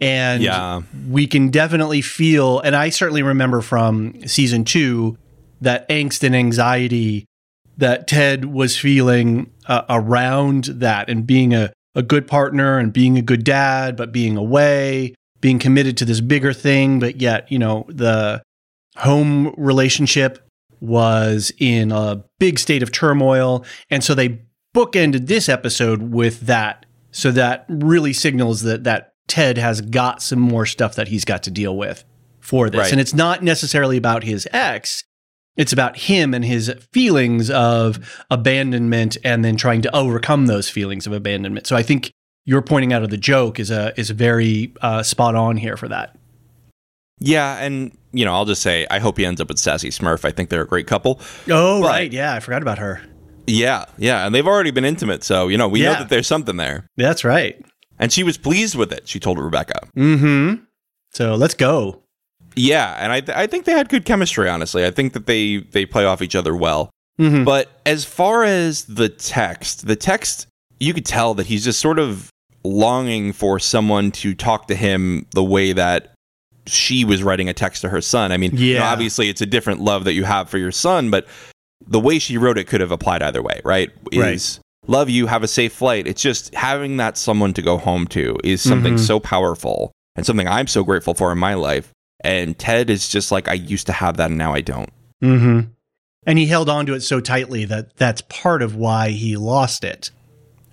And 0.00 0.42
Yeah. 0.44 0.82
we 1.10 1.26
can 1.26 1.50
definitely 1.50 2.00
feel, 2.02 2.60
and 2.60 2.76
I 2.76 2.88
certainly 2.90 3.22
remember 3.24 3.60
from 3.60 4.14
season 4.28 4.64
two, 4.64 5.18
that 5.60 5.88
angst 5.88 6.22
and 6.22 6.36
anxiety 6.36 7.26
that 7.76 8.06
Ted 8.06 8.44
was 8.44 8.78
feeling 8.78 9.50
uh, 9.66 9.82
around 9.90 10.64
that 10.66 11.10
and 11.10 11.26
being 11.26 11.52
a, 11.52 11.72
a 11.96 12.02
good 12.02 12.28
partner 12.28 12.78
and 12.78 12.92
being 12.92 13.18
a 13.18 13.22
good 13.22 13.42
dad, 13.42 13.96
but 13.96 14.12
being 14.12 14.36
away, 14.36 15.14
being 15.40 15.58
committed 15.58 15.96
to 15.98 16.04
this 16.04 16.20
bigger 16.20 16.52
thing, 16.52 16.98
but 16.98 17.20
yet, 17.20 17.50
you 17.50 17.58
know, 17.58 17.86
the 17.88 18.42
home 18.96 19.54
relationship 19.56 20.44
was 20.80 21.52
in 21.58 21.92
a 21.92 22.24
big 22.38 22.58
state 22.58 22.82
of 22.82 22.92
turmoil. 22.92 23.64
And 23.90 24.02
so 24.02 24.14
they 24.14 24.40
bookended 24.74 25.26
this 25.26 25.48
episode 25.48 26.12
with 26.12 26.40
that. 26.42 26.86
So 27.10 27.30
that 27.32 27.64
really 27.68 28.12
signals 28.12 28.62
that 28.62 28.84
that 28.84 29.14
Ted 29.28 29.58
has 29.58 29.80
got 29.80 30.22
some 30.22 30.40
more 30.40 30.66
stuff 30.66 30.94
that 30.96 31.08
he's 31.08 31.24
got 31.24 31.42
to 31.44 31.50
deal 31.50 31.76
with 31.76 32.04
for 32.40 32.70
this. 32.70 32.78
Right. 32.78 32.92
And 32.92 33.00
it's 33.00 33.14
not 33.14 33.42
necessarily 33.42 33.96
about 33.96 34.24
his 34.24 34.48
ex. 34.52 35.04
It's 35.56 35.72
about 35.72 35.96
him 35.96 36.34
and 36.34 36.44
his 36.44 36.72
feelings 36.92 37.50
of 37.50 38.24
abandonment 38.30 39.16
and 39.24 39.44
then 39.44 39.56
trying 39.56 39.82
to 39.82 39.94
overcome 39.94 40.46
those 40.46 40.70
feelings 40.70 41.06
of 41.06 41.12
abandonment. 41.12 41.66
So 41.66 41.76
I 41.76 41.82
think 41.82 42.12
you're 42.48 42.62
pointing 42.62 42.94
out 42.94 43.02
of 43.02 43.10
the 43.10 43.18
joke 43.18 43.60
is 43.60 43.70
a 43.70 43.92
is 44.00 44.08
very 44.08 44.72
uh, 44.80 45.02
spot 45.02 45.34
on 45.34 45.58
here 45.58 45.76
for 45.76 45.86
that. 45.88 46.16
Yeah, 47.20 47.58
and 47.58 47.96
you 48.12 48.24
know, 48.24 48.32
I'll 48.32 48.44
just 48.46 48.62
say 48.62 48.86
I 48.90 49.00
hope 49.00 49.18
he 49.18 49.26
ends 49.26 49.40
up 49.40 49.48
with 49.48 49.58
Sassy 49.58 49.90
Smurf. 49.90 50.24
I 50.24 50.30
think 50.30 50.48
they're 50.48 50.62
a 50.62 50.66
great 50.66 50.86
couple. 50.86 51.20
Oh, 51.50 51.82
But- 51.82 51.88
right. 51.88 52.12
Yeah, 52.12 52.32
I 52.34 52.40
forgot 52.40 52.62
about 52.62 52.78
her. 52.78 53.02
Yeah, 53.46 53.84
yeah, 53.96 54.26
and 54.26 54.34
they've 54.34 54.46
already 54.46 54.70
been 54.70 54.84
intimate, 54.84 55.24
so 55.24 55.48
you 55.48 55.56
know 55.58 55.68
we 55.68 55.82
know 55.82 55.92
that 55.94 56.08
there's 56.10 56.26
something 56.26 56.56
there. 56.58 56.86
That's 56.96 57.24
right. 57.24 57.60
And 57.98 58.12
she 58.12 58.22
was 58.22 58.36
pleased 58.38 58.76
with 58.76 58.92
it. 58.92 59.08
She 59.08 59.18
told 59.18 59.38
Rebecca. 59.38 59.88
Mm-hmm. 59.96 60.62
So 61.12 61.34
let's 61.34 61.54
go. 61.54 62.02
Yeah, 62.56 62.94
and 62.98 63.10
I 63.12 63.20
th- 63.20 63.36
I 63.36 63.46
think 63.46 63.64
they 63.64 63.72
had 63.72 63.88
good 63.88 64.04
chemistry. 64.04 64.48
Honestly, 64.48 64.84
I 64.86 64.90
think 64.90 65.12
that 65.14 65.26
they 65.26 65.58
they 65.58 65.86
play 65.86 66.04
off 66.04 66.20
each 66.22 66.34
other 66.36 66.54
well. 66.54 66.90
Mhm. 67.20 67.44
But 67.44 67.68
as 67.86 68.04
far 68.04 68.44
as 68.44 68.84
the 68.84 69.08
text, 69.08 69.86
the 69.86 69.96
text 69.96 70.46
you 70.78 70.92
could 70.94 71.06
tell 71.06 71.34
that 71.34 71.46
he's 71.46 71.64
just 71.64 71.80
sort 71.80 71.98
of 71.98 72.30
longing 72.64 73.32
for 73.32 73.58
someone 73.58 74.10
to 74.12 74.34
talk 74.34 74.66
to 74.68 74.74
him 74.74 75.26
the 75.34 75.44
way 75.44 75.72
that 75.72 76.12
she 76.66 77.04
was 77.04 77.22
writing 77.22 77.48
a 77.48 77.54
text 77.54 77.80
to 77.82 77.88
her 77.88 78.00
son. 78.00 78.30
I 78.32 78.36
mean, 78.36 78.56
you 78.56 78.74
know, 78.74 78.80
Yeah. 78.80 78.92
obviously 78.92 79.28
it's 79.28 79.40
a 79.40 79.46
different 79.46 79.80
love 79.80 80.04
that 80.04 80.12
you 80.12 80.24
have 80.24 80.50
for 80.50 80.58
your 80.58 80.72
son, 80.72 81.10
but 81.10 81.26
the 81.86 82.00
way 82.00 82.18
she 82.18 82.36
wrote 82.36 82.58
it 82.58 82.64
could 82.66 82.80
have 82.80 82.90
applied 82.90 83.22
either 83.22 83.40
way, 83.42 83.60
right? 83.64 83.90
Right. 84.14 84.34
Is 84.34 84.60
love 84.86 85.08
you, 85.08 85.26
have 85.26 85.42
a 85.42 85.48
safe 85.48 85.72
flight. 85.72 86.06
It's 86.06 86.20
just 86.20 86.54
having 86.54 86.96
that 86.98 87.16
someone 87.16 87.54
to 87.54 87.62
go 87.62 87.78
home 87.78 88.06
to 88.08 88.36
is 88.44 88.60
something 88.60 88.94
Mhm. 88.94 89.00
so 89.06 89.18
powerful 89.20 89.92
and 90.16 90.26
something 90.26 90.48
I'm 90.48 90.66
so 90.66 90.82
grateful 90.84 91.14
for 91.14 91.32
in 91.32 91.38
my 91.38 91.54
life. 91.54 91.90
And 92.22 92.58
Ted 92.58 92.90
is 92.90 93.08
just 93.08 93.30
like 93.32 93.48
I 93.48 93.54
used 93.54 93.86
to 93.86 93.92
have 93.92 94.16
that 94.18 94.26
and 94.30 94.36
now 94.38 94.52
I 94.52 94.60
don't. 94.60 94.90
Mm-hmm. 95.22 95.60
And 96.26 96.38
he 96.38 96.46
held 96.46 96.68
on 96.68 96.84
to 96.86 96.94
it 96.94 97.00
so 97.00 97.20
tightly 97.20 97.64
that 97.66 97.96
that's 97.96 98.20
part 98.22 98.60
of 98.60 98.74
why 98.74 99.10
he 99.10 99.36
lost 99.36 99.84
it. 99.84 100.10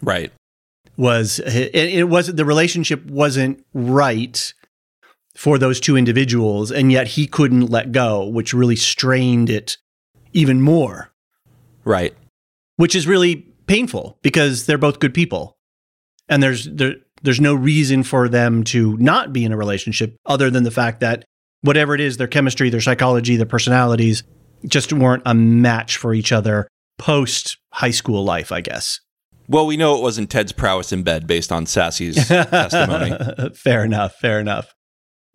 Right. 0.02 0.32
Was 0.98 1.40
it, 1.40 1.76
it 1.76 2.10
wasn't 2.10 2.38
the 2.38 2.46
relationship 2.46 3.06
wasn't 3.06 3.66
right 3.74 4.54
for 5.36 5.58
those 5.58 5.80
two 5.80 5.98
individuals, 5.98 6.72
and 6.72 6.92
yet 6.92 7.08
he 7.08 7.28
couldn't 7.28 7.68
let 7.68 7.92
go, 7.92 8.26
which 8.26 8.54
really 8.54 8.78
strained 8.78 9.50
it 9.50 9.78
even 10.32 10.62
more. 10.62 11.12
Right. 11.84 12.16
Which 12.78 12.96
is 12.96 13.08
really 13.08 13.48
painful 13.68 14.18
because 14.22 14.66
they're 14.66 14.78
both 14.78 15.00
good 15.00 15.14
people. 15.14 15.58
And 16.30 16.42
there's 16.42 16.66
there, 16.66 16.96
there's 17.22 17.42
no 17.42 17.54
reason 17.54 18.04
for 18.04 18.30
them 18.30 18.64
to 18.66 18.98
not 18.98 19.34
be 19.34 19.44
in 19.44 19.52
a 19.52 19.58
relationship 19.58 20.16
other 20.26 20.50
than 20.50 20.64
the 20.64 20.72
fact 20.72 21.02
that 21.02 21.26
whatever 21.62 21.96
it 21.96 22.02
is, 22.02 22.18
their 22.18 22.28
chemistry, 22.28 22.70
their 22.70 22.82
psychology, 22.82 23.36
their 23.36 23.46
personalities 23.46 24.24
just 24.68 24.94
weren't 24.94 25.24
a 25.26 25.34
match 25.34 25.98
for 25.98 26.14
each 26.14 26.32
other 26.32 26.68
post 26.98 27.58
high 27.74 27.92
school 27.92 28.24
life, 28.24 28.52
I 28.52 28.62
guess. 28.62 29.02
Well, 29.48 29.66
we 29.66 29.78
know 29.78 29.96
it 29.96 30.02
wasn't 30.02 30.30
Ted's 30.30 30.52
prowess 30.52 30.92
in 30.92 31.04
bed 31.04 31.28
based 31.28 31.52
on 31.52 31.66
Sassy's 31.66 32.16
testimony. 32.28 33.16
fair 33.54 33.84
enough. 33.84 34.16
Fair 34.16 34.40
enough. 34.40 34.74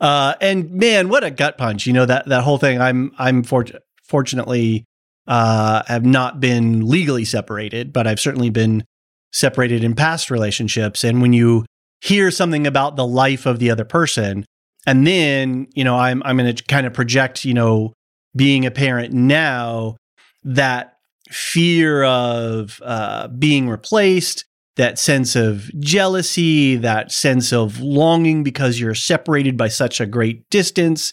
Uh, 0.01 0.35
and 0.41 0.71
man, 0.71 1.09
what 1.09 1.23
a 1.23 1.31
gut 1.31 1.59
punch! 1.59 1.87
You 1.87 1.93
know 1.93 2.07
that 2.07 2.27
that 2.27 2.43
whole 2.43 2.59
thing. 2.59 2.81
I'm 2.81 3.13
I'm 3.19 3.43
for, 3.43 3.67
fortunately 4.03 4.87
uh, 5.27 5.83
have 5.87 6.05
not 6.05 6.41
been 6.41 6.89
legally 6.89 7.25
separated, 7.25 7.93
but 7.93 8.07
I've 8.07 8.19
certainly 8.19 8.51
been 8.51 8.85
separated 9.33 9.85
in 9.85 9.95
past 9.95 10.31
relationships. 10.31 11.05
And 11.05 11.21
when 11.21 11.33
you 11.33 11.67
hear 12.01 12.31
something 12.31 12.67
about 12.67 12.97
the 12.97 13.07
life 13.07 13.47
of 13.47 13.59
the 13.59 13.71
other 13.71 13.85
person, 13.85 14.45
and 14.87 15.07
then 15.07 15.69
you 15.75 15.85
know 15.85 15.97
I'm 15.97 16.23
I'm 16.25 16.39
going 16.39 16.55
to 16.55 16.65
kind 16.65 16.87
of 16.87 16.95
project 16.95 17.45
you 17.45 17.55
know 17.55 17.93
being 18.35 18.65
a 18.65 18.71
parent 18.71 19.13
now 19.13 19.97
that 20.45 20.95
fear 21.31 22.05
of 22.05 22.81
uh, 22.85 23.29
being 23.29 23.69
replaced 23.69 24.45
that 24.77 24.99
sense 24.99 25.37
of 25.37 25.71
jealousy, 25.79 26.77
that 26.77 27.13
sense 27.13 27.53
of 27.53 27.81
longing 27.81 28.43
because 28.43 28.81
you're 28.81 28.95
separated 28.95 29.57
by 29.57 29.69
such 29.69 30.01
a 30.01 30.07
great 30.07 30.49
distance. 30.49 31.13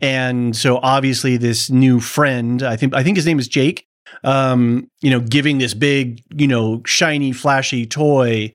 And 0.00 0.54
so 0.56 0.78
obviously 0.78 1.36
this 1.36 1.70
new 1.70 2.00
friend, 2.00 2.62
I 2.62 2.76
think 2.76 2.94
I 2.94 3.02
think 3.02 3.16
his 3.16 3.26
name 3.26 3.38
is 3.38 3.48
Jake, 3.48 3.86
um, 4.24 4.88
you 5.00 5.10
know, 5.10 5.20
giving 5.20 5.58
this 5.58 5.74
big, 5.74 6.22
you 6.34 6.46
know, 6.46 6.82
shiny, 6.86 7.32
flashy 7.32 7.86
toy 7.86 8.52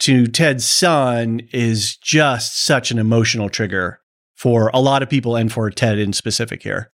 to 0.00 0.26
Ted's 0.26 0.66
son 0.66 1.40
is 1.52 1.96
just 1.96 2.64
such 2.64 2.90
an 2.90 2.98
emotional 2.98 3.48
trigger 3.48 4.00
for 4.34 4.70
a 4.74 4.80
lot 4.80 5.02
of 5.02 5.08
people 5.08 5.36
and 5.36 5.50
for 5.50 5.70
Ted 5.70 5.98
in 5.98 6.12
specific 6.12 6.62
here. 6.62 6.90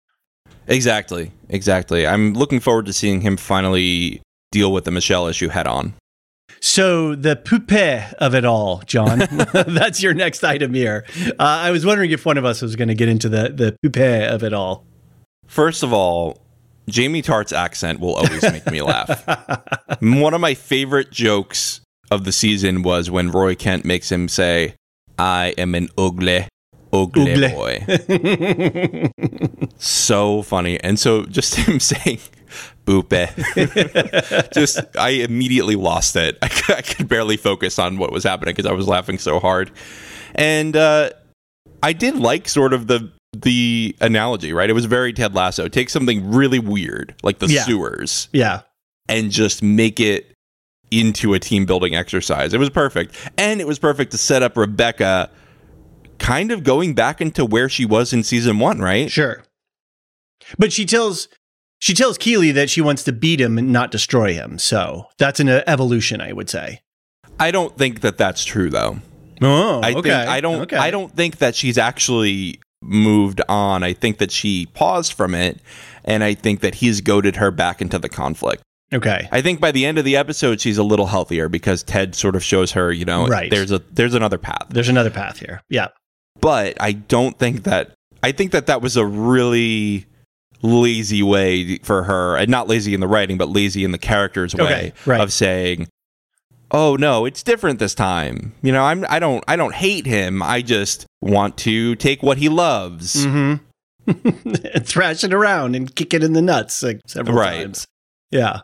Exactly. 0.69 1.31
Exactly. 1.49 2.07
I'm 2.07 2.35
looking 2.35 2.61
forward 2.61 2.87
to 2.87 2.93
seeing 2.93 3.21
him 3.21 3.37
finally 3.37 4.21
deal 4.53 4.73
with 4.73 4.85
the 4.85 4.91
Michelle 4.91 5.27
issue 5.27 5.49
head 5.49 5.67
on. 5.67 5.95
So 6.61 7.15
the 7.15 7.37
poupée 7.37 8.13
of 8.15 8.35
it 8.35 8.45
all, 8.45 8.83
John. 8.87 9.19
That's 9.53 10.03
your 10.03 10.15
next 10.15 10.43
item 10.45 10.75
here. 10.75 11.05
Uh, 11.27 11.35
I 11.39 11.71
was 11.71 11.85
wondering 11.85 12.11
if 12.11 12.25
one 12.25 12.39
of 12.39 12.45
us 12.45 12.63
was 12.63 12.77
going 12.77 12.89
to 12.89 12.95
get 12.95 13.09
into 13.09 13.29
the 13.29 13.51
the 13.51 13.77
poupée 13.85 14.27
of 14.29 14.43
it 14.43 14.53
all. 14.53 14.85
First 15.47 15.83
of 15.83 15.93
all, 15.93 16.41
Jamie 16.89 17.23
Tart's 17.23 17.53
accent 17.53 18.01
will 18.01 18.15
always 18.15 18.43
make 18.43 18.67
me 18.71 18.83
laugh. 18.83 19.27
one 20.01 20.35
of 20.35 20.41
my 20.41 20.55
favorite 20.55 21.11
jokes 21.11 21.81
of 22.11 22.25
the 22.25 22.33
season 22.33 22.83
was 22.83 23.11
when 23.11 23.31
Roy 23.31 23.55
Kent 23.55 23.85
makes 23.85 24.11
him 24.11 24.29
say, 24.29 24.75
"I 25.19 25.55
am 25.59 25.75
an 25.75 25.89
ugly." 25.99 26.47
Ugly, 26.93 27.45
ugly. 27.45 27.53
boy. 27.53 29.11
so 29.79 30.43
funny. 30.43 30.81
And 30.81 30.99
so 30.99 31.25
just 31.27 31.55
him 31.57 31.81
saying, 31.81 32.21
Boope. 32.87 33.11
Just, 34.55 34.81
I 34.97 35.09
immediately 35.09 35.75
lost 35.75 36.15
it. 36.15 36.39
I, 36.41 36.47
I, 36.69 36.83
could 36.83 37.09
barely 37.09 37.37
focus 37.37 37.79
on 37.81 37.99
what 37.99 38.13
was 38.13 38.23
happening 38.23 38.55
because 38.55 38.71
I 38.71 38.73
was 38.73 38.87
laughing 38.87 39.19
so 39.19 39.41
hard. 39.41 39.73
And 40.37 40.77
uh, 40.77 41.11
I 41.83 41.93
did 41.93 42.17
like 42.17 42.49
sort 42.49 42.73
of 42.73 42.87
the 42.87 43.11
the 43.43 43.95
analogy, 44.01 44.53
right? 44.53 44.71
It 44.71 44.73
was 44.73 44.87
very 44.87 45.13
Ted 45.13 45.35
Lasso. 45.35 45.69
Take 45.69 45.91
something 45.91 46.31
really 46.31 46.59
weird, 46.59 47.15
like 47.23 47.39
the 47.39 47.49
yeah. 47.49 47.65
sewers, 47.65 48.29
yeah, 48.33 48.63
and 49.09 49.31
just 49.31 49.63
make 49.63 50.01
it 50.01 50.33
into 50.91 51.35
a 51.35 51.39
team 51.39 51.67
building 51.67 51.95
exercise. 51.95 52.55
It 52.55 52.59
was 52.59 52.71
perfect, 52.71 53.15
and 53.37 53.61
it 53.61 53.67
was 53.67 53.79
perfect 53.79 54.13
to 54.13 54.19
set 54.19 54.43
up 54.43 54.57
Rebecca, 54.57 55.31
kind 56.27 56.51
of 56.51 56.65
going 56.65 56.93
back 56.93 57.21
into 57.21 57.45
where 57.45 57.69
she 57.69 57.85
was 57.85 58.13
in 58.13 58.25
season 58.25 58.59
one, 58.59 58.81
right? 58.81 59.11
Sure. 59.11 59.45
But 60.59 60.73
she 60.73 60.85
tells 60.85 61.29
she 61.79 61.95
tells 61.95 62.19
Keeley 62.19 62.51
that 62.51 62.69
she 62.69 62.81
wants 62.81 63.05
to 63.05 63.13
beat 63.13 63.41
him 63.41 63.59
and 63.59 63.73
not 63.73 63.91
destroy 63.93 64.35
him. 64.35 64.59
So 64.59 65.07
that's 65.19 65.41
an 65.41 65.49
evolution, 65.49 66.21
I 66.21 66.33
would 66.33 66.51
say. 66.51 66.81
I 67.39 67.51
don't 67.51 67.77
think 67.77 68.01
that 68.01 68.19
that's 68.19 68.45
true, 68.45 68.71
though. 68.71 68.99
Oh, 69.43 69.81
I 69.83 69.93
okay. 69.93 70.11
Think, 70.11 70.29
I 70.29 70.41
don't. 70.41 70.63
Okay. 70.63 70.77
I 70.77 70.91
don't 70.91 71.15
think 71.15 71.39
that 71.39 71.55
she's 71.55 71.79
actually 71.79 72.59
moved 72.83 73.41
on. 73.49 73.83
I 73.83 73.93
think 73.93 74.19
that 74.19 74.31
she 74.31 74.67
paused 74.67 75.13
from 75.13 75.35
it, 75.35 75.61
and 76.05 76.25
I 76.25 76.35
think 76.35 76.61
that 76.61 76.77
he's 76.77 77.01
goaded 77.03 77.37
her 77.37 77.51
back 77.51 77.81
into 77.81 77.99
the 77.99 78.09
conflict. 78.09 78.63
Okay. 78.93 79.29
I 79.31 79.43
think 79.43 79.61
by 79.61 79.73
the 79.73 79.85
end 79.85 79.99
of 79.99 80.05
the 80.05 80.17
episode, 80.17 80.61
she's 80.61 80.79
a 80.79 80.85
little 80.85 81.07
healthier 81.07 81.49
because 81.49 81.83
Ted 81.83 82.15
sort 82.15 82.37
of 82.37 82.43
shows 82.43 82.73
her, 82.73 82.93
you 82.93 83.05
know, 83.05 83.27
right. 83.27 83.51
there's 83.51 83.71
a 83.71 83.81
there's 83.91 84.15
another 84.15 84.39
path. 84.39 84.67
There's 84.71 84.89
another 84.89 85.11
path 85.11 85.39
here. 85.39 85.61
Yeah. 85.69 85.89
But 86.47 86.81
I 86.81 86.93
don't 86.93 87.37
think 87.37 87.65
that. 87.65 87.91
I 88.23 88.31
think 88.31 88.53
that 88.53 88.67
that 88.67 88.81
was 88.81 88.97
a 88.97 89.05
really 89.05 90.07
lazy 90.63 91.21
way 91.21 91.79
for 91.79 92.05
her, 92.05 92.37
and 92.37 92.49
not 92.49 92.69
lazy 92.69 92.95
in 92.95 93.01
the 93.01 93.09
writing, 93.09 93.37
but 93.37 93.49
lazy 93.49 93.83
in 93.83 93.91
the 93.91 93.99
character's 93.99 94.55
way 94.55 94.63
okay, 94.63 94.93
right. 95.07 95.21
of 95.21 95.33
saying, 95.33 95.89
"Oh 96.71 96.95
no, 96.95 97.25
it's 97.25 97.43
different 97.43 97.81
this 97.81 97.97
time." 97.97 98.55
You 98.63 98.71
know, 98.71 98.85
I'm 98.85 99.05
I 99.09 99.19
don't 99.19 99.43
I 99.49 99.57
don't 99.57 99.75
hate 99.75 100.07
him. 100.07 100.41
I 100.41 100.63
just 100.63 101.05
want 101.21 101.59
to 101.59 101.97
take 101.97 102.23
what 102.23 102.39
he 102.39 102.49
loves, 102.49 103.27
mm-hmm. 103.27 103.57
and 104.73 104.87
thrash 104.87 105.25
it 105.25 105.35
around 105.35 105.75
and 105.75 105.93
kick 105.97 106.15
it 106.15 106.23
in 106.23 106.33
the 106.33 106.43
nuts 106.43 106.81
like 106.81 107.01
several 107.09 107.37
right. 107.37 107.63
times. 107.63 107.89
Yeah. 108.31 108.61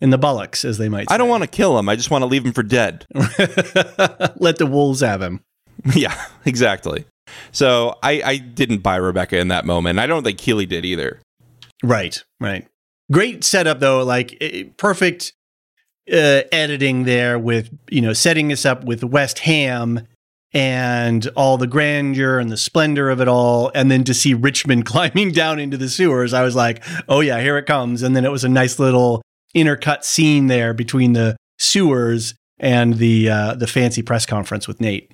In 0.00 0.10
the 0.10 0.18
bullocks, 0.18 0.64
as 0.64 0.76
they 0.76 0.88
might 0.88 1.08
say. 1.08 1.14
I 1.14 1.18
don't 1.18 1.28
want 1.28 1.44
to 1.44 1.48
kill 1.48 1.78
him. 1.78 1.88
I 1.88 1.94
just 1.94 2.10
want 2.10 2.22
to 2.22 2.26
leave 2.26 2.44
him 2.44 2.52
for 2.52 2.64
dead. 2.64 3.06
Let 3.14 4.58
the 4.58 4.68
wolves 4.68 5.02
have 5.02 5.22
him. 5.22 5.44
Yeah, 5.94 6.14
exactly. 6.44 7.04
So 7.50 7.98
I, 8.02 8.22
I 8.22 8.36
didn't 8.38 8.78
buy 8.78 8.96
Rebecca 8.96 9.38
in 9.38 9.48
that 9.48 9.64
moment. 9.64 9.98
I 9.98 10.06
don't 10.06 10.22
think 10.22 10.38
Keeley 10.38 10.66
did 10.66 10.84
either. 10.84 11.20
Right, 11.82 12.22
right. 12.40 12.66
Great 13.10 13.44
setup 13.44 13.80
though, 13.80 14.04
like 14.04 14.72
perfect 14.76 15.32
uh, 16.10 16.42
editing 16.50 17.04
there 17.04 17.38
with 17.38 17.70
you 17.90 18.00
know 18.00 18.12
setting 18.12 18.52
us 18.52 18.64
up 18.64 18.84
with 18.84 19.04
West 19.04 19.40
Ham 19.40 20.06
and 20.54 21.26
all 21.36 21.56
the 21.56 21.66
grandeur 21.66 22.38
and 22.38 22.50
the 22.50 22.56
splendor 22.56 23.10
of 23.10 23.20
it 23.20 23.28
all, 23.28 23.70
and 23.74 23.90
then 23.90 24.04
to 24.04 24.14
see 24.14 24.34
Richmond 24.34 24.86
climbing 24.86 25.32
down 25.32 25.58
into 25.58 25.76
the 25.76 25.88
sewers, 25.88 26.32
I 26.32 26.42
was 26.42 26.54
like, 26.54 26.82
oh 27.08 27.20
yeah, 27.20 27.40
here 27.40 27.58
it 27.58 27.66
comes. 27.66 28.02
And 28.02 28.14
then 28.14 28.24
it 28.24 28.30
was 28.30 28.44
a 28.44 28.48
nice 28.48 28.78
little 28.78 29.22
intercut 29.54 30.04
scene 30.04 30.46
there 30.46 30.72
between 30.72 31.12
the 31.12 31.36
sewers 31.58 32.34
and 32.58 32.94
the 32.94 33.28
uh, 33.28 33.54
the 33.54 33.66
fancy 33.66 34.02
press 34.02 34.26
conference 34.26 34.68
with 34.68 34.80
Nate. 34.80 35.10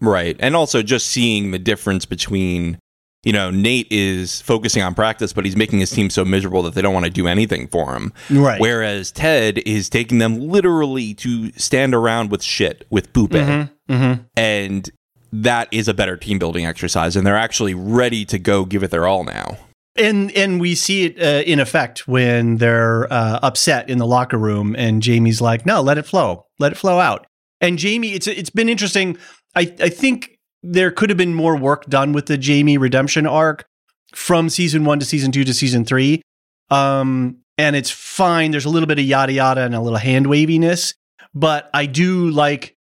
Right. 0.00 0.36
And 0.38 0.54
also 0.54 0.82
just 0.82 1.06
seeing 1.06 1.50
the 1.50 1.58
difference 1.58 2.04
between, 2.06 2.78
you 3.24 3.32
know, 3.32 3.50
Nate 3.50 3.90
is 3.90 4.40
focusing 4.42 4.82
on 4.82 4.94
practice, 4.94 5.32
but 5.32 5.44
he's 5.44 5.56
making 5.56 5.80
his 5.80 5.90
team 5.90 6.10
so 6.10 6.24
miserable 6.24 6.62
that 6.62 6.74
they 6.74 6.82
don't 6.82 6.94
want 6.94 7.06
to 7.06 7.10
do 7.10 7.26
anything 7.26 7.66
for 7.68 7.94
him. 7.94 8.12
Right. 8.30 8.60
Whereas 8.60 9.10
Ted 9.10 9.58
is 9.58 9.88
taking 9.88 10.18
them 10.18 10.40
literally 10.40 11.14
to 11.14 11.52
stand 11.52 11.94
around 11.94 12.30
with 12.30 12.42
shit 12.42 12.86
with 12.90 13.12
Boope. 13.12 13.30
Mm-hmm. 13.30 13.92
Mm-hmm. 13.92 14.22
And 14.36 14.90
that 15.32 15.68
is 15.72 15.88
a 15.88 15.94
better 15.94 16.16
team 16.16 16.38
building 16.38 16.64
exercise. 16.64 17.16
And 17.16 17.26
they're 17.26 17.36
actually 17.36 17.74
ready 17.74 18.24
to 18.26 18.38
go 18.38 18.64
give 18.64 18.82
it 18.82 18.90
their 18.90 19.06
all 19.06 19.24
now. 19.24 19.58
And 19.96 20.30
and 20.36 20.60
we 20.60 20.76
see 20.76 21.06
it 21.06 21.20
uh, 21.20 21.42
in 21.44 21.58
effect 21.58 22.06
when 22.06 22.58
they're 22.58 23.12
uh, 23.12 23.40
upset 23.42 23.90
in 23.90 23.98
the 23.98 24.06
locker 24.06 24.38
room, 24.38 24.76
and 24.78 25.02
Jamie's 25.02 25.40
like, 25.40 25.66
"No, 25.66 25.80
let 25.80 25.98
it 25.98 26.06
flow, 26.06 26.46
let 26.60 26.70
it 26.70 26.76
flow 26.76 27.00
out." 27.00 27.26
And 27.60 27.78
Jamie, 27.78 28.12
it's 28.12 28.28
it's 28.28 28.50
been 28.50 28.68
interesting. 28.68 29.18
I, 29.58 29.74
I 29.80 29.88
think 29.88 30.38
there 30.62 30.92
could 30.92 31.10
have 31.10 31.16
been 31.16 31.34
more 31.34 31.56
work 31.56 31.86
done 31.86 32.12
with 32.12 32.26
the 32.26 32.38
Jamie 32.38 32.78
redemption 32.78 33.26
arc 33.26 33.66
from 34.14 34.48
season 34.48 34.84
one 34.84 35.00
to 35.00 35.04
season 35.04 35.32
two 35.32 35.42
to 35.42 35.52
season 35.52 35.84
three. 35.84 36.22
Um, 36.70 37.38
and 37.56 37.74
it's 37.74 37.90
fine. 37.90 38.52
There's 38.52 38.66
a 38.66 38.70
little 38.70 38.86
bit 38.86 39.00
of 39.00 39.04
yada 39.04 39.32
yada 39.32 39.62
and 39.62 39.74
a 39.74 39.80
little 39.80 39.98
hand 39.98 40.28
waviness, 40.28 40.94
but 41.34 41.68
I 41.74 41.86
do 41.86 42.30
like 42.30 42.76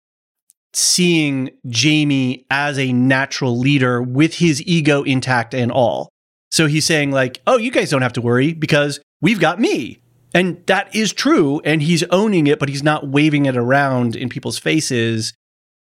seeing 0.73 1.51
Jamie 1.67 2.45
as 2.49 2.77
a 2.77 2.91
natural 2.91 3.57
leader 3.57 4.01
with 4.01 4.35
his 4.35 4.61
ego 4.63 5.03
intact 5.03 5.53
and 5.53 5.71
all. 5.71 6.09
So 6.51 6.67
he's 6.67 6.85
saying, 6.85 7.11
like, 7.11 7.41
oh, 7.47 7.57
you 7.57 7.71
guys 7.71 7.89
don't 7.89 8.01
have 8.01 8.13
to 8.13 8.21
worry 8.21 8.53
because 8.53 8.99
we've 9.21 9.39
got 9.39 9.61
me. 9.61 9.99
And 10.33 10.61
that 10.67 10.93
is 10.93 11.13
true. 11.13 11.61
And 11.63 11.81
he's 11.81 12.03
owning 12.11 12.47
it, 12.47 12.59
but 12.59 12.67
he's 12.67 12.83
not 12.83 13.07
waving 13.07 13.45
it 13.45 13.55
around 13.55 14.17
in 14.17 14.27
people's 14.27 14.57
faces 14.57 15.33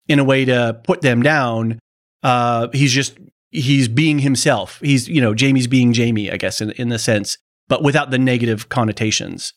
in 0.08 0.18
a 0.18 0.24
way 0.24 0.44
to 0.44 0.80
put 0.84 1.02
them 1.02 1.22
down. 1.22 1.78
Uh, 2.22 2.68
he's 2.72 2.92
just 2.92 3.18
he's 3.50 3.88
being 3.88 4.18
himself. 4.18 4.80
He's, 4.80 5.08
you 5.08 5.20
know, 5.20 5.34
Jamie's 5.34 5.66
being 5.66 5.92
Jamie, 5.92 6.30
I 6.30 6.36
guess, 6.36 6.60
in, 6.60 6.72
in 6.72 6.88
the 6.88 6.98
sense, 6.98 7.38
but 7.68 7.82
without 7.82 8.10
the 8.10 8.18
negative 8.18 8.68
connotations. 8.68 9.52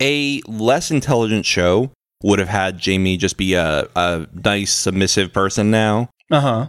A 0.00 0.40
less 0.46 0.90
intelligent 0.90 1.44
show 1.44 1.92
would 2.22 2.38
have 2.38 2.48
had 2.48 2.78
Jamie 2.78 3.16
just 3.16 3.36
be 3.36 3.54
a, 3.54 3.88
a 3.96 4.26
nice, 4.44 4.72
submissive 4.72 5.32
person 5.32 5.70
now. 5.70 6.10
Uh 6.30 6.40
huh. 6.40 6.68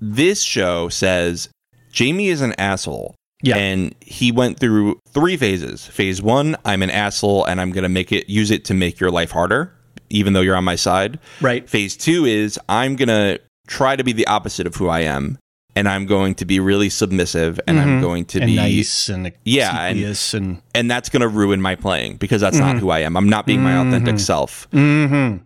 This 0.00 0.42
show 0.42 0.88
says 0.88 1.48
Jamie 1.92 2.28
is 2.28 2.40
an 2.40 2.54
asshole. 2.58 3.14
Yeah. 3.42 3.56
And 3.56 3.94
he 4.00 4.32
went 4.32 4.58
through 4.58 4.98
three 5.10 5.36
phases. 5.36 5.86
Phase 5.86 6.20
one, 6.20 6.56
I'm 6.64 6.82
an 6.82 6.90
asshole 6.90 7.44
and 7.44 7.60
I'm 7.60 7.70
going 7.70 7.84
to 7.84 7.88
make 7.88 8.10
it, 8.10 8.28
use 8.28 8.50
it 8.50 8.64
to 8.66 8.74
make 8.74 8.98
your 8.98 9.12
life 9.12 9.30
harder, 9.30 9.72
even 10.10 10.32
though 10.32 10.40
you're 10.40 10.56
on 10.56 10.64
my 10.64 10.76
side. 10.76 11.18
Right. 11.40 11.68
Phase 11.68 11.96
two 11.96 12.24
is 12.24 12.58
I'm 12.68 12.96
going 12.96 13.08
to 13.08 13.40
try 13.66 13.96
to 13.96 14.04
be 14.04 14.12
the 14.12 14.26
opposite 14.26 14.66
of 14.66 14.74
who 14.76 14.88
I 14.88 15.00
am. 15.00 15.38
And 15.76 15.88
I'm 15.88 16.06
going 16.06 16.34
to 16.36 16.44
be 16.44 16.58
really 16.58 16.88
submissive 16.88 17.60
and 17.68 17.78
I'm 17.78 17.98
Mhm. 17.98 18.02
going 18.02 18.24
to 18.26 18.38
and 18.40 18.46
be 18.48 18.56
nice 18.56 19.08
and 19.08 19.30
Yeah, 19.44 19.80
and- 19.84 20.18
and, 20.34 20.62
and 20.74 20.90
that's 20.90 21.08
going 21.08 21.20
to 21.20 21.28
ruin 21.28 21.60
my 21.62 21.76
playing 21.76 22.16
because 22.16 22.40
that's 22.40 22.58
not 22.58 22.78
who 22.78 22.90
I 22.90 23.00
am. 23.00 23.16
I'm 23.16 23.28
not 23.28 23.46
being 23.46 23.62
my 23.62 23.76
authentic 23.78 24.16
Mhm. 24.16 24.20
self. 24.20 24.66
Mhm. 24.72 25.40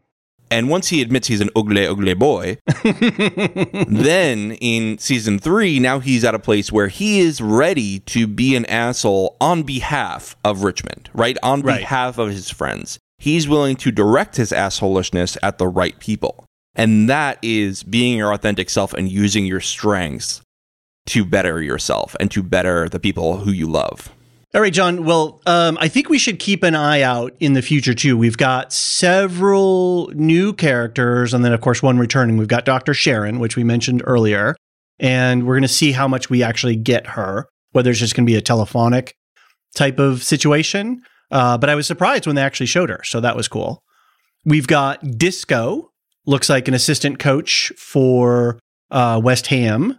And 0.50 0.68
once 0.70 0.88
he 0.88 1.02
admits 1.02 1.28
he's 1.28 1.40
an 1.42 1.50
ugly, 1.56 1.86
ugly 1.86 2.14
boy, 2.14 2.56
then 3.86 4.52
in 4.60 4.98
season 4.98 5.38
three, 5.38 5.78
now 5.78 5.98
he's 5.98 6.24
at 6.24 6.34
a 6.34 6.38
place 6.38 6.70
where 6.72 6.88
he 6.88 7.20
is 7.20 7.40
ready 7.40 8.00
to 8.00 8.26
be 8.26 8.54
an 8.56 8.66
asshole 8.66 9.36
on 9.40 9.62
behalf 9.62 10.36
of 10.44 10.62
Richmond, 10.62 11.10
right? 11.14 11.36
On 11.42 11.62
Right. 11.62 11.80
behalf 11.80 12.18
of 12.18 12.30
his 12.30 12.50
friends. 12.50 12.98
He's 13.22 13.46
willing 13.46 13.76
to 13.76 13.92
direct 13.92 14.34
his 14.34 14.50
assholishness 14.50 15.38
at 15.44 15.58
the 15.58 15.68
right 15.68 15.96
people. 16.00 16.44
And 16.74 17.08
that 17.08 17.38
is 17.40 17.84
being 17.84 18.18
your 18.18 18.32
authentic 18.32 18.68
self 18.68 18.92
and 18.94 19.08
using 19.08 19.46
your 19.46 19.60
strengths 19.60 20.40
to 21.06 21.24
better 21.24 21.62
yourself 21.62 22.16
and 22.18 22.32
to 22.32 22.42
better 22.42 22.88
the 22.88 22.98
people 22.98 23.36
who 23.36 23.52
you 23.52 23.68
love. 23.68 24.10
All 24.56 24.60
right, 24.60 24.72
John. 24.72 25.04
Well, 25.04 25.40
um, 25.46 25.78
I 25.80 25.86
think 25.86 26.08
we 26.08 26.18
should 26.18 26.40
keep 26.40 26.64
an 26.64 26.74
eye 26.74 27.02
out 27.02 27.32
in 27.38 27.52
the 27.52 27.62
future 27.62 27.94
too. 27.94 28.18
We've 28.18 28.36
got 28.36 28.72
several 28.72 30.10
new 30.16 30.52
characters, 30.52 31.32
and 31.32 31.44
then 31.44 31.52
of 31.52 31.60
course 31.60 31.80
one 31.80 32.00
returning. 32.00 32.38
We've 32.38 32.48
got 32.48 32.64
Doctor 32.64 32.92
Sharon, 32.92 33.38
which 33.38 33.54
we 33.54 33.62
mentioned 33.62 34.02
earlier, 34.04 34.56
and 34.98 35.46
we're 35.46 35.54
going 35.54 35.62
to 35.62 35.68
see 35.68 35.92
how 35.92 36.08
much 36.08 36.28
we 36.28 36.42
actually 36.42 36.74
get 36.74 37.06
her. 37.06 37.46
Whether 37.70 37.90
it's 37.90 38.00
just 38.00 38.16
going 38.16 38.26
to 38.26 38.32
be 38.32 38.36
a 38.36 38.42
telephonic 38.42 39.14
type 39.76 40.00
of 40.00 40.24
situation, 40.24 41.02
uh, 41.32 41.58
but 41.58 41.68
I 41.68 41.74
was 41.74 41.86
surprised 41.86 42.26
when 42.26 42.36
they 42.36 42.42
actually 42.42 42.66
showed 42.66 42.90
her, 42.90 43.00
so 43.04 43.20
that 43.20 43.34
was 43.36 43.48
cool. 43.48 43.82
We've 44.44 44.66
got 44.66 45.18
Disco, 45.18 45.90
looks 46.26 46.48
like 46.48 46.68
an 46.68 46.74
assistant 46.74 47.18
coach 47.18 47.72
for 47.76 48.58
uh, 48.90 49.20
West 49.22 49.48
Ham, 49.48 49.98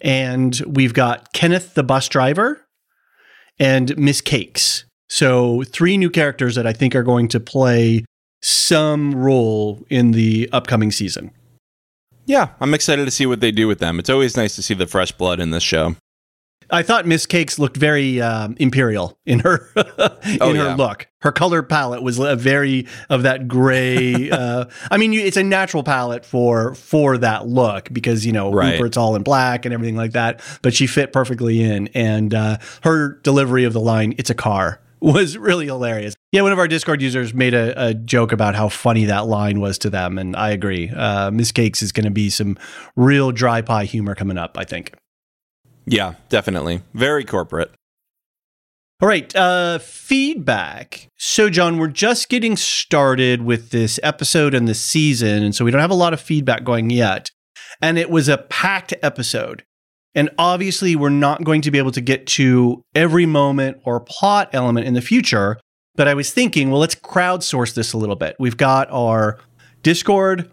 and 0.00 0.60
we've 0.66 0.94
got 0.94 1.32
Kenneth 1.32 1.74
the 1.74 1.82
bus 1.82 2.08
driver 2.08 2.64
and 3.58 3.96
Miss 3.98 4.20
Cakes. 4.20 4.84
So, 5.08 5.62
three 5.64 5.98
new 5.98 6.08
characters 6.08 6.54
that 6.54 6.66
I 6.66 6.72
think 6.72 6.94
are 6.94 7.02
going 7.02 7.28
to 7.28 7.40
play 7.40 8.04
some 8.40 9.14
role 9.14 9.84
in 9.90 10.12
the 10.12 10.48
upcoming 10.52 10.90
season. 10.90 11.32
Yeah, 12.24 12.48
I'm 12.60 12.72
excited 12.72 13.04
to 13.04 13.10
see 13.10 13.26
what 13.26 13.40
they 13.40 13.50
do 13.50 13.68
with 13.68 13.78
them. 13.78 13.98
It's 13.98 14.08
always 14.08 14.36
nice 14.36 14.54
to 14.56 14.62
see 14.62 14.74
the 14.74 14.86
fresh 14.86 15.12
blood 15.12 15.40
in 15.40 15.50
this 15.50 15.62
show. 15.62 15.96
I 16.72 16.82
thought 16.82 17.06
Miss 17.06 17.26
Cakes 17.26 17.58
looked 17.58 17.76
very 17.76 18.20
um, 18.20 18.56
imperial 18.58 19.18
in 19.26 19.40
her 19.40 19.68
in 19.76 20.38
Oh, 20.40 20.48
her 20.48 20.54
yeah. 20.54 20.74
look. 20.74 21.06
Her 21.20 21.30
color 21.30 21.62
palette 21.62 22.02
was 22.02 22.18
a 22.18 22.34
very 22.34 22.86
of 23.10 23.22
that 23.24 23.46
gray. 23.46 24.30
uh, 24.32 24.64
I 24.90 24.96
mean, 24.96 25.12
you, 25.12 25.20
it's 25.20 25.36
a 25.36 25.42
natural 25.44 25.84
palette 25.84 26.24
for 26.24 26.74
for 26.74 27.18
that 27.18 27.46
look 27.46 27.92
because 27.92 28.24
you 28.26 28.32
know 28.32 28.50
Right. 28.50 28.72
Rupert's 28.72 28.96
all 28.96 29.14
in 29.16 29.22
black 29.22 29.64
and 29.64 29.74
everything 29.74 29.96
like 29.96 30.12
that. 30.12 30.40
But 30.62 30.72
she 30.74 30.86
fit 30.86 31.12
perfectly 31.12 31.62
in, 31.62 31.88
and 31.88 32.32
uh, 32.34 32.56
her 32.82 33.20
delivery 33.22 33.64
of 33.64 33.72
the 33.74 33.80
line 33.80 34.14
"It's 34.18 34.30
a 34.30 34.34
car" 34.34 34.80
was 35.00 35.36
really 35.36 35.66
hilarious. 35.66 36.14
Yeah, 36.32 36.40
one 36.42 36.52
of 36.52 36.58
our 36.58 36.68
Discord 36.68 37.02
users 37.02 37.34
made 37.34 37.52
a, 37.52 37.88
a 37.88 37.92
joke 37.94 38.32
about 38.32 38.54
how 38.54 38.70
funny 38.70 39.04
that 39.04 39.26
line 39.26 39.60
was 39.60 39.76
to 39.78 39.90
them, 39.90 40.16
and 40.16 40.34
I 40.34 40.50
agree. 40.50 40.88
Uh, 40.88 41.30
Miss 41.30 41.52
Cakes 41.52 41.82
is 41.82 41.92
going 41.92 42.06
to 42.06 42.10
be 42.10 42.30
some 42.30 42.56
real 42.96 43.30
dry 43.30 43.60
pie 43.60 43.84
humor 43.84 44.14
coming 44.14 44.38
up. 44.38 44.56
I 44.56 44.64
think. 44.64 44.94
Yeah, 45.86 46.14
definitely. 46.28 46.82
Very 46.94 47.24
corporate. 47.24 47.72
All 49.00 49.08
right, 49.08 49.34
uh, 49.34 49.78
feedback. 49.80 51.08
So, 51.18 51.50
John, 51.50 51.78
we're 51.78 51.88
just 51.88 52.28
getting 52.28 52.56
started 52.56 53.42
with 53.42 53.70
this 53.70 53.98
episode 54.00 54.54
and 54.54 54.68
this 54.68 54.80
season, 54.80 55.42
and 55.42 55.54
so 55.54 55.64
we 55.64 55.72
don't 55.72 55.80
have 55.80 55.90
a 55.90 55.94
lot 55.94 56.12
of 56.12 56.20
feedback 56.20 56.62
going 56.62 56.88
yet. 56.88 57.28
And 57.80 57.98
it 57.98 58.10
was 58.10 58.28
a 58.28 58.38
packed 58.38 58.94
episode. 59.02 59.64
And 60.14 60.30
obviously, 60.38 60.94
we're 60.94 61.08
not 61.08 61.42
going 61.42 61.62
to 61.62 61.70
be 61.72 61.78
able 61.78 61.90
to 61.92 62.00
get 62.00 62.26
to 62.28 62.82
every 62.94 63.26
moment 63.26 63.78
or 63.84 63.98
plot 63.98 64.50
element 64.52 64.86
in 64.86 64.94
the 64.94 65.00
future. 65.00 65.58
But 65.96 66.06
I 66.06 66.14
was 66.14 66.32
thinking, 66.32 66.70
well, 66.70 66.80
let's 66.80 66.94
crowdsource 66.94 67.74
this 67.74 67.92
a 67.92 67.98
little 67.98 68.14
bit. 68.14 68.36
We've 68.38 68.56
got 68.56 68.88
our 68.90 69.40
Discord, 69.82 70.48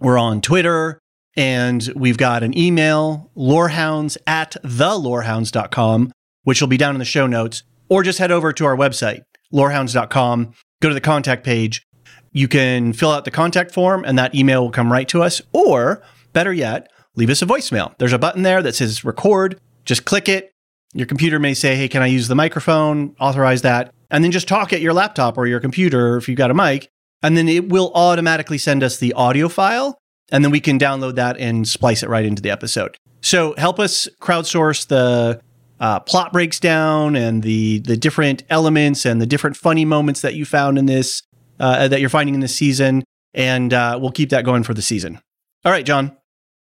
we're 0.00 0.18
on 0.18 0.40
Twitter, 0.40 1.00
and 1.36 1.90
we've 1.96 2.18
got 2.18 2.42
an 2.42 2.56
email, 2.56 3.30
lorehounds 3.34 4.18
at 4.26 4.56
thelorehounds.com 4.62 6.12
which 6.44 6.60
will 6.60 6.68
be 6.68 6.76
down 6.76 6.94
in 6.94 7.00
the 7.00 7.04
show 7.04 7.26
notes, 7.26 7.64
or 7.88 8.02
just 8.02 8.18
head 8.18 8.30
over 8.30 8.52
to 8.52 8.64
our 8.64 8.76
website, 8.76 9.22
lorehounds.com, 9.50 10.52
go 10.80 10.88
to 10.88 10.94
the 10.94 11.00
contact 11.00 11.44
page. 11.44 11.84
You 12.32 12.48
can 12.48 12.92
fill 12.92 13.10
out 13.10 13.24
the 13.24 13.30
contact 13.30 13.72
form, 13.72 14.04
and 14.04 14.18
that 14.18 14.34
email 14.34 14.62
will 14.62 14.70
come 14.70 14.92
right 14.92 15.08
to 15.08 15.22
us. 15.22 15.42
Or 15.52 16.02
better 16.32 16.52
yet, 16.52 16.90
leave 17.16 17.30
us 17.30 17.42
a 17.42 17.46
voicemail. 17.46 17.96
There's 17.98 18.12
a 18.12 18.18
button 18.18 18.42
there 18.42 18.62
that 18.62 18.74
says 18.74 19.04
record. 19.04 19.58
Just 19.84 20.04
click 20.04 20.28
it. 20.28 20.52
Your 20.94 21.06
computer 21.06 21.38
may 21.38 21.54
say, 21.54 21.76
Hey, 21.76 21.88
can 21.88 22.02
I 22.02 22.06
use 22.06 22.28
the 22.28 22.34
microphone? 22.34 23.14
Authorize 23.18 23.62
that. 23.62 23.92
And 24.10 24.22
then 24.22 24.30
just 24.30 24.48
talk 24.48 24.72
at 24.72 24.80
your 24.80 24.92
laptop 24.92 25.36
or 25.36 25.46
your 25.46 25.60
computer 25.60 26.16
if 26.16 26.28
you've 26.28 26.38
got 26.38 26.50
a 26.50 26.54
mic. 26.54 26.88
And 27.22 27.36
then 27.36 27.48
it 27.48 27.68
will 27.68 27.90
automatically 27.94 28.58
send 28.58 28.82
us 28.82 28.98
the 28.98 29.12
audio 29.14 29.48
file. 29.48 29.98
And 30.34 30.44
then 30.44 30.50
we 30.50 30.58
can 30.58 30.80
download 30.80 31.14
that 31.14 31.38
and 31.38 31.66
splice 31.66 32.02
it 32.02 32.08
right 32.08 32.24
into 32.24 32.42
the 32.42 32.50
episode. 32.50 32.96
So 33.22 33.54
help 33.56 33.78
us 33.78 34.08
crowdsource 34.20 34.88
the 34.88 35.40
uh, 35.78 36.00
plot 36.00 36.32
breaks 36.32 36.58
down 36.58 37.14
and 37.14 37.44
the 37.44 37.78
the 37.78 37.96
different 37.96 38.42
elements 38.50 39.06
and 39.06 39.22
the 39.22 39.26
different 39.26 39.56
funny 39.56 39.84
moments 39.84 40.22
that 40.22 40.34
you 40.34 40.44
found 40.44 40.76
in 40.76 40.86
this 40.86 41.22
uh, 41.60 41.86
that 41.86 42.00
you're 42.00 42.10
finding 42.10 42.34
in 42.34 42.40
this 42.40 42.54
season, 42.54 43.04
and 43.32 43.72
uh, 43.72 43.96
we'll 44.00 44.10
keep 44.10 44.30
that 44.30 44.44
going 44.44 44.64
for 44.64 44.74
the 44.74 44.82
season. 44.82 45.20
All 45.64 45.70
right, 45.70 45.86
John. 45.86 46.16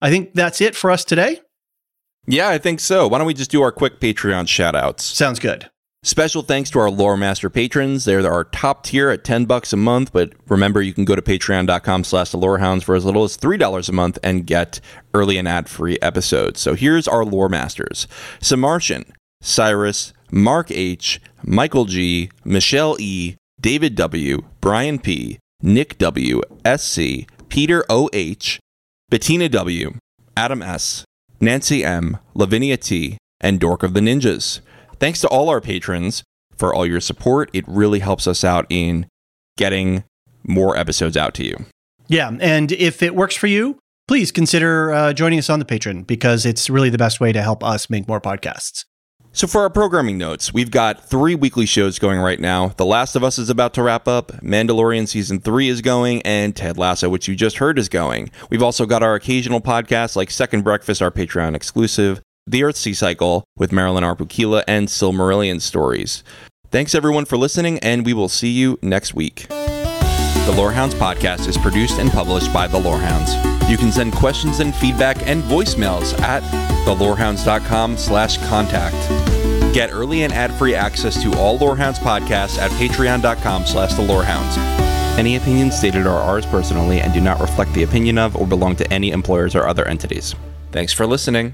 I 0.02 0.12
think 0.12 0.34
that's 0.34 0.62
it 0.62 0.74
for 0.74 0.90
us 0.90 1.04
today. 1.04 1.42
Yeah, 2.26 2.48
I 2.48 2.60
think 2.60 2.80
so. 2.80 3.08
Why 3.10 3.18
don't 3.18 3.28
we 3.28 3.34
just 3.34 3.52
do 3.52 3.62
our 3.62 3.72
quick 3.74 4.00
Patreon 4.00 4.48
shout 4.48 4.76
outs? 4.76 5.04
Sounds 5.04 5.40
good. 5.40 5.70
Special 6.08 6.41
thanks 6.41 6.70
to 6.70 6.80
our 6.80 6.89
Lore 6.89 7.17
Master 7.17 7.50
patrons. 7.50 8.06
They're 8.06 8.26
our 8.32 8.46
top 8.46 8.86
tier 8.86 9.10
at 9.10 9.26
10 9.26 9.43
bucks 9.43 9.74
a 9.74 9.78
month, 9.78 10.13
but 10.13 10.32
remember 10.48 10.82
you 10.82 10.93
can 10.93 11.04
go 11.04 11.17
to 11.17 11.22
patreon.com 11.22 12.06
slash 12.06 12.32
the 12.32 12.38
lorehounds 12.38 12.86
for 12.86 12.96
as 12.96 13.04
little 13.04 13.26
as 13.26 13.38
$3 13.38 13.89
a 13.89 13.91
month 13.91 14.17
and 14.24 14.48
get 14.48 14.80
early 15.13 15.38
and 15.38 15.50
ad-free 15.50 15.98
episodes. 16.02 16.62
So 16.62 16.76
here's 16.76 17.10
our 17.10 17.26
Lore 17.26 17.50
Masters. 17.50 18.08
Samartian, 18.39 19.12
Cyrus, 19.41 20.13
Mark 20.32 20.72
H, 20.72 21.20
Michael 21.43 21.84
G, 21.84 22.32
Michelle 22.46 22.96
E, 23.02 23.36
David 23.60 23.96
W, 23.96 24.43
Brian 24.62 25.00
P, 25.00 25.39
Nick 25.62 25.98
W, 25.98 26.41
SC, 26.65 27.28
Peter 27.50 27.84
OH, 27.89 28.60
Bettina 29.10 29.50
W, 29.50 29.96
Adam 30.38 30.62
S, 30.62 31.04
Nancy 31.41 31.84
M, 31.84 32.17
Lavinia 32.34 32.78
T, 32.78 33.17
and 33.41 33.60
Dork 33.60 33.84
of 33.84 33.93
the 33.93 34.00
Ninjas. 34.00 34.62
Thanks 35.00 35.22
to 35.22 35.28
all 35.28 35.50
our 35.50 35.62
patrons 35.62 36.24
for 36.56 36.74
all 36.74 36.86
your 36.86 37.02
support. 37.02 37.50
It 37.54 37.66
really 37.68 38.00
helps 38.00 38.28
us 38.28 38.44
out 38.44 38.66
in 38.70 39.08
getting 39.58 40.04
more 40.44 40.78
episodes 40.78 41.16
out 41.18 41.34
to 41.36 41.46
you. 41.46 41.66
Yeah, 42.08 42.32
and 42.40 42.72
if 42.72 43.04
it 43.04 43.16
works 43.16 43.36
for 43.36 43.48
you, 43.48 43.78
please 44.08 44.32
consider 44.32 44.92
uh, 44.92 45.14
joining 45.14 45.40
us 45.40 45.50
on 45.50 45.60
the 45.60 45.66
Patreon 45.66 46.08
because 46.08 46.46
it's 46.46 46.70
really 46.70 46.90
the 46.90 46.98
best 46.98 47.20
way 47.20 47.32
to 47.32 47.42
help 47.42 47.64
us 47.64 47.90
make 47.90 48.08
more 48.08 48.22
podcasts. 48.22 48.86
So, 49.34 49.46
for 49.46 49.62
our 49.62 49.70
programming 49.70 50.18
notes, 50.18 50.52
we've 50.52 50.72
got 50.72 51.08
three 51.08 51.36
weekly 51.36 51.68
shows 51.68 52.00
going 52.00 52.20
right 52.20 52.40
now. 52.40 52.70
The 52.70 52.86
Last 52.86 53.16
of 53.16 53.24
Us 53.24 53.38
is 53.38 53.52
about 53.52 53.74
to 53.76 53.84
wrap 53.84 54.08
up, 54.08 54.32
Mandalorian 54.42 55.08
Season 55.08 55.40
3 55.40 55.70
is 55.70 55.82
going, 55.82 56.24
and 56.24 56.56
Ted 56.56 56.80
Lasso, 56.80 57.08
which 57.08 57.28
you 57.28 57.36
just 57.36 57.58
heard, 57.58 57.78
is 57.78 57.88
going. 57.88 58.32
We've 58.50 58.64
also 58.64 58.88
got 58.88 59.04
our 59.04 59.14
occasional 59.14 59.62
podcasts 59.62 60.16
like 60.16 60.32
Second 60.32 60.64
Breakfast, 60.64 61.04
our 61.04 61.12
Patreon 61.12 61.56
exclusive, 61.56 62.20
The 62.50 62.62
Earthsea 62.62 62.96
Cycle 62.96 63.44
with 63.58 63.74
Marilyn 63.74 64.06
Arpukila, 64.06 64.64
and 64.70 64.88
Silmarillion 64.88 65.60
Stories. 65.60 66.24
Thanks 66.72 66.96
everyone 66.96 67.26
for 67.26 67.36
listening, 67.36 67.78
and 67.80 68.06
we 68.06 68.14
will 68.14 68.30
see 68.30 68.52
you 68.52 68.80
next 68.82 69.14
week. 69.14 69.48
The 69.50 70.54
Lorehounds 70.56 70.96
podcast 70.96 71.50
is 71.50 71.58
produced 71.58 72.00
and 72.00 72.10
published 72.10 72.54
by 72.54 72.68
The 72.68 72.80
Lorehounds. 72.80 73.36
You 73.70 73.76
can 73.76 73.92
send 73.92 74.14
questions 74.14 74.62
and 74.62 74.74
feedback 74.74 75.28
and 75.28 75.44
voicemails 75.44 76.18
at 76.22 76.42
thelorehounds.com 76.86 77.98
slash 77.98 78.38
contact. 78.48 78.96
Get 79.74 79.92
early 79.92 80.24
and 80.24 80.32
ad-free 80.32 80.74
access 80.74 81.22
to 81.22 81.34
all 81.34 81.58
Lorehounds 81.58 82.00
podcasts 82.00 82.58
at 82.60 82.72
patreon.com 82.72 83.66
slash 83.66 83.92
thelorehounds. 83.92 84.58
Any 85.18 85.36
opinions 85.36 85.78
stated 85.78 86.08
are 86.08 86.22
ours 86.22 86.46
personally 86.46 87.02
and 87.02 87.14
do 87.14 87.20
not 87.20 87.42
reflect 87.42 87.74
the 87.74 87.84
opinion 87.84 88.18
of 88.18 88.38
or 88.38 88.48
belong 88.48 88.78
to 88.78 88.94
any 88.94 89.12
employers 89.12 89.54
or 89.54 89.68
other 89.68 89.86
entities. 89.86 90.34
Thanks 90.72 90.94
for 90.94 91.06
listening. 91.06 91.54